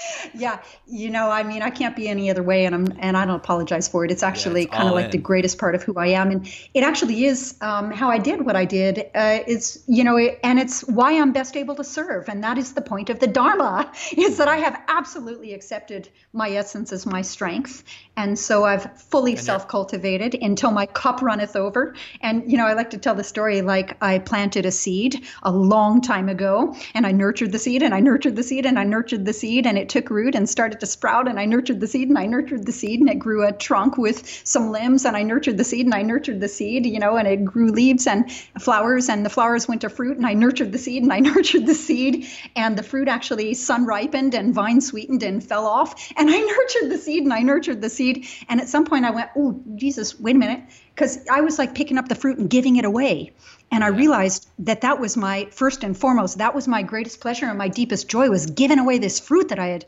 [0.34, 3.24] yeah, you know, I mean, I can't be any other way, and I'm and I
[3.24, 4.10] don't apologize for it.
[4.10, 5.10] It's actually yeah, kind of like in.
[5.12, 8.44] the greatest part of who I am, and it actually is um, how I did
[8.44, 8.98] what I did.
[9.14, 12.58] Uh, it's you know, it, and it's why I'm best able to serve, and that
[12.58, 17.06] is the point of the Dharma, is that I have absolutely accepted my essence as
[17.06, 17.84] my strength,
[18.16, 21.94] and so I've fully self cultivated until my cup runneth over.
[22.20, 25.52] And you know, I like to tell the story like I planted a seed a
[25.52, 28.84] long time ago, and I nurtured the seed, and I nurtured the seed, and I
[28.84, 31.86] nurtured the seed, and it took root and started to sprout and I nurtured the
[31.86, 35.16] seed and I nurtured the seed and it grew a trunk with some limbs and
[35.16, 38.06] I nurtured the seed and I nurtured the seed, you know, and it grew leaves
[38.06, 38.30] and
[38.60, 41.66] flowers and the flowers went to fruit and I nurtured the seed and I nurtured
[41.66, 46.30] the seed and the fruit actually sun ripened and vine sweetened and fell off and
[46.30, 49.30] I nurtured the seed and I nurtured the seed and at some point I went,
[49.36, 50.60] "Oh, Jesus, wait a minute."
[50.94, 53.32] Because I was like picking up the fruit and giving it away.
[53.70, 57.46] And I realized that that was my first and foremost, that was my greatest pleasure
[57.46, 59.86] and my deepest joy was giving away this fruit that I had,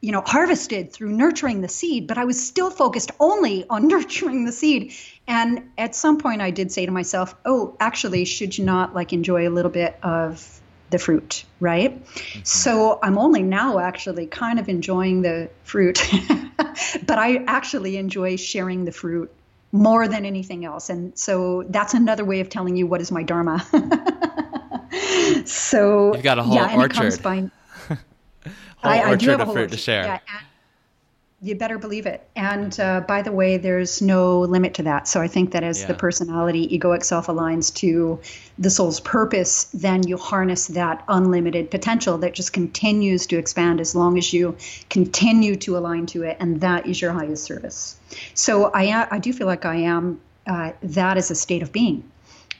[0.00, 4.46] you know, harvested through nurturing the seed, but I was still focused only on nurturing
[4.46, 4.94] the seed.
[5.28, 9.12] And at some point I did say to myself, "Oh, actually, should you not like
[9.12, 12.04] enjoy a little bit of the fruit, right?
[12.04, 12.40] Mm-hmm.
[12.44, 16.00] So I'm only now actually kind of enjoying the fruit,
[17.06, 19.32] but I actually enjoy sharing the fruit
[19.76, 20.88] more than anything else.
[20.90, 23.60] And so that's another way of telling you what is my dharma.
[25.44, 27.22] so you've got a whole yeah, orchard.
[27.22, 27.36] By,
[27.88, 27.98] whole
[28.82, 30.04] I, orchard I do have a whole to share.
[30.04, 30.40] Yeah,
[31.42, 32.26] you better believe it.
[32.34, 35.06] And uh, by the way, there's no limit to that.
[35.06, 35.88] So I think that as yeah.
[35.88, 38.18] the personality egoic self aligns to
[38.58, 43.94] the soul's purpose, then you harness that unlimited potential that just continues to expand as
[43.94, 44.56] long as you
[44.88, 46.38] continue to align to it.
[46.40, 47.96] And that is your highest service.
[48.34, 52.10] So I, I do feel like I am uh, that is a state of being.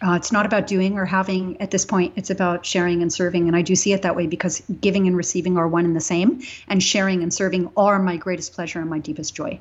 [0.02, 2.12] Uh, it's not about doing or having at this point.
[2.16, 3.46] It's about sharing and serving.
[3.46, 6.00] And I do see it that way because giving and receiving are one and the
[6.00, 9.58] same, and sharing and serving are my greatest pleasure and my deepest joy.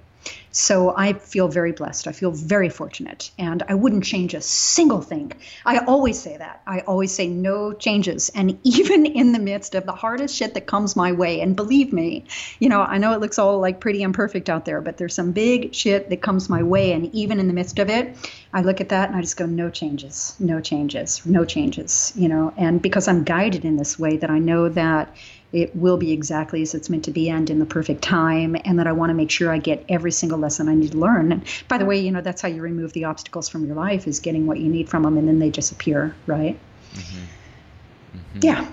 [0.51, 2.07] So I feel very blessed.
[2.07, 3.29] I feel very fortunate.
[3.37, 5.33] And I wouldn't change a single thing.
[5.65, 6.61] I always say that.
[6.65, 8.29] I always say no changes.
[8.29, 11.91] And even in the midst of the hardest shit that comes my way, and believe
[11.91, 12.23] me,
[12.59, 15.33] you know, I know it looks all like pretty imperfect out there, but there's some
[15.33, 16.93] big shit that comes my way.
[16.93, 18.15] And even in the midst of it,
[18.53, 22.29] I look at that and I just go, no changes, no changes, no changes, you
[22.29, 22.53] know.
[22.55, 25.13] And because I'm guided in this way, that I know that
[25.55, 28.77] it will be exactly as it's meant to be and in the perfect time, and
[28.77, 31.31] that I want to make sure I get every single lesson I need to learn.
[31.31, 34.05] And by the way, you know, that's how you remove the obstacles from your life
[34.05, 36.59] is getting what you need from them, and then they disappear, right?
[36.93, 38.17] Mm-hmm.
[38.17, 38.39] Mm-hmm.
[38.41, 38.71] Yeah.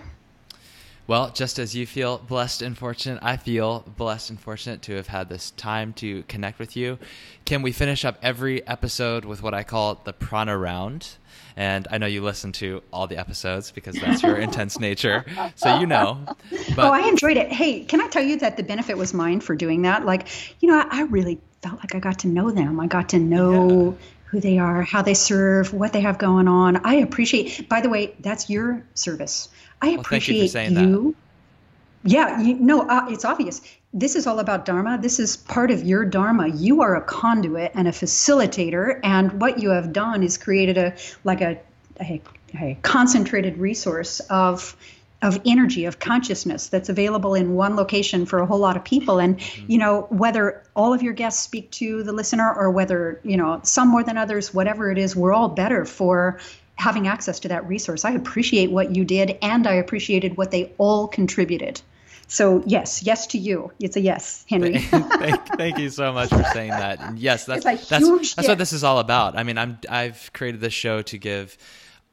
[1.07, 5.09] Well, just as you feel blessed and fortunate, I feel blessed and fortunate to have
[5.09, 6.99] had this time to connect with you.
[7.45, 11.17] Can we finish up every episode with what I call the prana round?
[11.57, 15.25] And I know you listen to all the episodes because that's your intense nature.
[15.57, 16.21] So you know.
[16.27, 16.37] Oh,
[16.77, 17.53] but- oh, I enjoyed it.
[17.53, 20.07] Hey, can I tell you that the benefit was mine for doing that?
[20.07, 20.29] Like,
[20.63, 22.79] you know, I, I really felt like I got to know them.
[22.81, 23.91] I got to know.
[24.01, 26.87] Yeah who they are, how they serve, what they have going on.
[26.87, 27.69] I appreciate.
[27.69, 29.51] By the way, that's your service.
[29.83, 30.81] I well, appreciate you.
[30.81, 31.17] you.
[32.05, 33.61] Yeah, you, no, uh, it's obvious.
[33.93, 34.99] This is all about Dharma.
[34.99, 36.49] This is part of your Dharma.
[36.49, 40.97] You are a conduit and a facilitator, and what you have done is created a
[41.25, 41.61] like a,
[42.01, 42.23] a,
[42.59, 44.75] a concentrated resource of
[45.23, 49.19] of energy of consciousness that's available in one location for a whole lot of people
[49.19, 49.71] and mm-hmm.
[49.71, 53.61] you know whether all of your guests speak to the listener or whether you know
[53.63, 56.39] some more than others whatever it is we're all better for
[56.75, 60.73] having access to that resource i appreciate what you did and i appreciated what they
[60.79, 61.81] all contributed
[62.29, 63.71] so yes, yes to you.
[63.79, 64.79] It's a yes, Henry.
[64.79, 66.99] thank, thank, you so much for saying that.
[66.99, 69.37] And yes, that's that's, that's what this is all about.
[69.37, 71.59] I mean, I'm I've created this show to give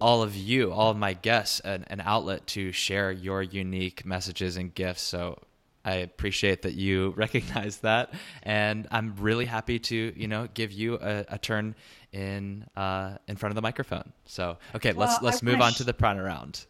[0.01, 4.55] all of you, all of my guests, an, an outlet to share your unique messages
[4.57, 5.01] and gifts.
[5.01, 5.39] So
[5.83, 10.95] I appreciate that you recognize that, and I'm really happy to you know give you
[10.95, 11.75] a, a turn
[12.11, 14.11] in uh, in front of the microphone.
[14.25, 16.65] So okay, well, let's let's I move on sh- to the prana round.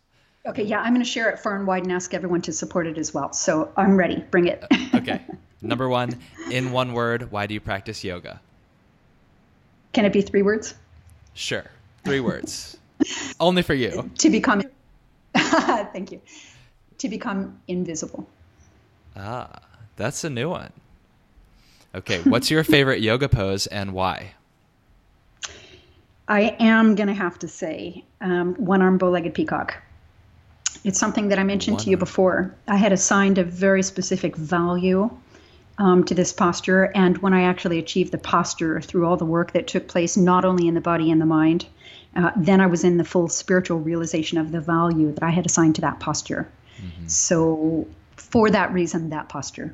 [0.45, 2.87] Okay, yeah, I'm going to share it far and wide and ask everyone to support
[2.87, 3.33] it as well.
[3.33, 4.23] So I'm ready.
[4.31, 4.63] Bring it.
[4.95, 5.21] okay,
[5.61, 6.17] number one,
[6.49, 8.41] in one word, why do you practice yoga?
[9.91, 10.75] Can it be three words?
[11.33, 11.65] Sure,
[12.03, 12.78] three words.
[13.39, 14.09] Only for you.
[14.17, 14.63] To become,
[15.35, 16.21] thank you.
[16.97, 18.27] To become invisible.
[19.15, 19.61] Ah,
[19.95, 20.71] that's a new one.
[21.95, 24.33] Okay, what's your favorite yoga pose and why?
[26.27, 29.81] I am going to have to say um, one arm bow legged peacock.
[30.83, 32.53] It's something that I mentioned one to you before.
[32.67, 35.09] I had assigned a very specific value
[35.79, 39.53] um, to this posture, and when I actually achieved the posture through all the work
[39.53, 41.65] that took place, not only in the body and the mind,
[42.15, 45.45] uh, then I was in the full spiritual realization of the value that I had
[45.45, 46.49] assigned to that posture.
[46.77, 47.07] Mm-hmm.
[47.07, 49.73] So, for that reason, that posture.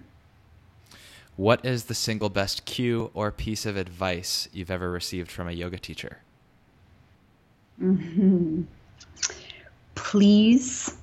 [1.37, 5.51] What is the single best cue or piece of advice you've ever received from a
[5.51, 6.19] yoga teacher?
[7.81, 8.63] Mm-hmm.
[9.95, 10.95] Please,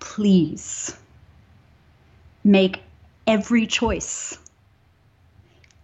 [0.00, 0.96] please
[2.44, 2.82] make
[3.28, 4.38] every choice,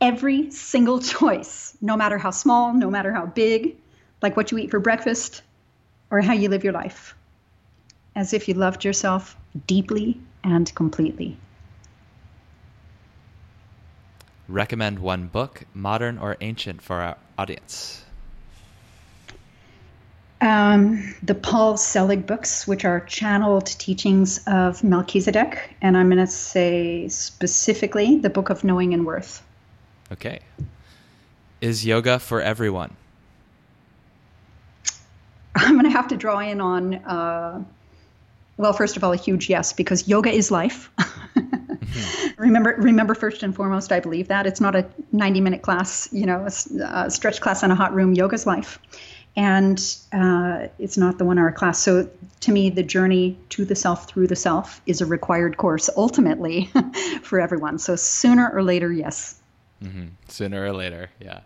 [0.00, 3.76] every single choice, no matter how small, no matter how big,
[4.22, 5.42] like what you eat for breakfast
[6.10, 7.14] or how you live your life,
[8.16, 9.36] as if you loved yourself
[9.66, 11.36] deeply and completely.
[14.48, 18.03] Recommend one book, modern or ancient, for our audience.
[20.40, 26.26] Um, the Paul Selig books, which are channeled teachings of Melchizedek, and I'm going to
[26.26, 29.42] say specifically the Book of Knowing and Worth.
[30.12, 30.40] Okay.
[31.60, 32.94] Is yoga for everyone?
[35.54, 37.64] I'm going to have to draw in on, uh,
[38.56, 40.90] well, first of all, a huge yes, because yoga is life.
[40.98, 42.42] mm-hmm.
[42.42, 46.26] Remember, remember first and foremost, I believe that it's not a 90 minute class, you
[46.26, 48.14] know, a, a stretch class in a hot room.
[48.14, 48.78] Yoga's life,
[49.36, 51.78] and uh, it's not the one hour class.
[51.78, 52.08] So
[52.40, 56.70] to me, the journey to the self through the self is a required course ultimately
[57.22, 57.78] for everyone.
[57.78, 59.40] So sooner or later, yes.
[59.82, 60.08] Mm-hmm.
[60.28, 61.40] Sooner or later, yeah.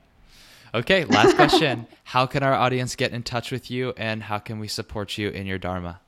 [0.74, 1.86] Okay, last question.
[2.04, 5.30] how can our audience get in touch with you and how can we support you
[5.30, 6.00] in your Dharma?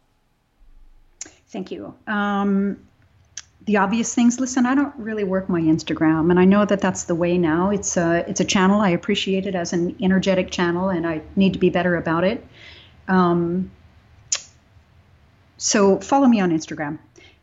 [1.49, 1.95] Thank you.
[2.07, 2.79] Um,
[3.67, 4.41] the obvious things.
[4.41, 7.71] Listen, I don't really work my Instagram, and I know that that's the way now.
[7.71, 8.81] It's a it's a channel.
[8.81, 12.47] I appreciate it as an energetic channel, and I need to be better about it.
[13.09, 13.71] Um,
[15.59, 16.99] so follow me on Instagram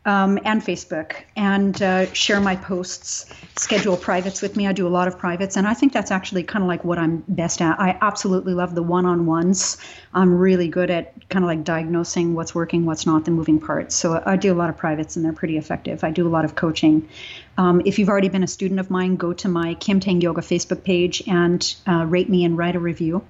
[0.08, 3.26] um, and Facebook and uh, share my posts,
[3.58, 4.66] schedule privates with me.
[4.66, 6.98] I do a lot of privates, and I think that's actually kind of like what
[6.98, 7.78] I'm best at.
[7.78, 9.76] I absolutely love the one on ones.
[10.14, 13.94] I'm really good at kind of like diagnosing what's working, what's not, the moving parts.
[13.94, 16.02] So I do a lot of privates, and they're pretty effective.
[16.02, 17.06] I do a lot of coaching.
[17.58, 20.40] Um, if you've already been a student of mine, go to my Kim Tang Yoga
[20.40, 23.22] Facebook page and uh, rate me and write a review.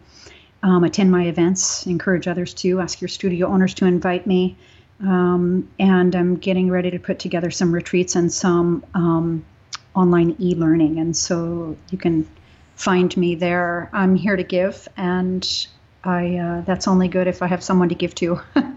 [0.62, 4.56] Um, attend my events, encourage others to, ask your studio owners to invite me.
[5.00, 9.44] Um, and I'm getting ready to put together some retreats and some um,
[9.94, 10.98] online e learning.
[10.98, 12.28] And so you can
[12.74, 13.90] find me there.
[13.92, 15.66] I'm here to give, and
[16.04, 18.40] I uh, that's only good if I have someone to give to.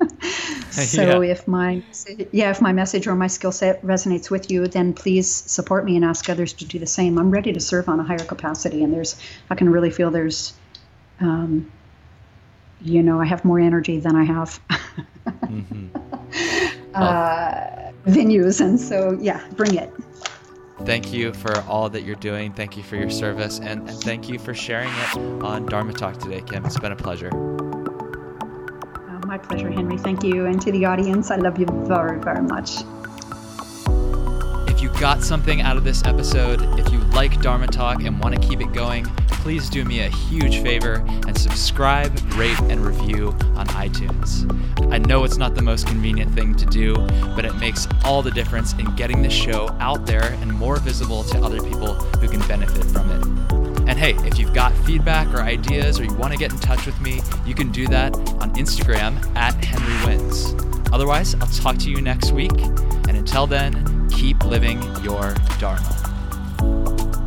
[0.72, 1.32] So yeah.
[1.32, 1.84] if my
[2.32, 5.98] yeah, if my message or my skill set resonates with you, then please support me
[5.98, 7.18] and ask others to do the same.
[7.18, 10.54] I'm ready to serve on a higher capacity, and there's I can really feel there's,
[11.20, 11.70] um,
[12.82, 14.60] you know, I have more energy than I have
[15.26, 15.88] mm-hmm.
[16.94, 19.92] uh, venues, and so yeah, bring it.
[20.86, 22.54] Thank you for all that you're doing.
[22.54, 26.18] Thank you for your service, and, and thank you for sharing it on Dharma Talk
[26.18, 26.66] today, Kim.
[26.66, 27.30] It's been a pleasure.
[27.34, 29.98] Oh, my pleasure, Henry.
[30.00, 30.48] Thank you.
[30.48, 32.84] And to the audience, I love you very, very much.
[35.00, 38.62] Got something out of this episode, if you like Dharma Talk and want to keep
[38.62, 44.46] it going, please do me a huge favor and subscribe, rate, and review on iTunes.
[44.94, 46.94] I know it's not the most convenient thing to do,
[47.36, 51.24] but it makes all the difference in getting this show out there and more visible
[51.24, 53.90] to other people who can benefit from it.
[53.90, 56.86] And hey, if you've got feedback or ideas or you want to get in touch
[56.86, 60.54] with me, you can do that on Instagram at Henry Wins.
[60.94, 62.58] Otherwise, I'll talk to you next week.
[63.08, 67.21] And until then, keep living your Dharma.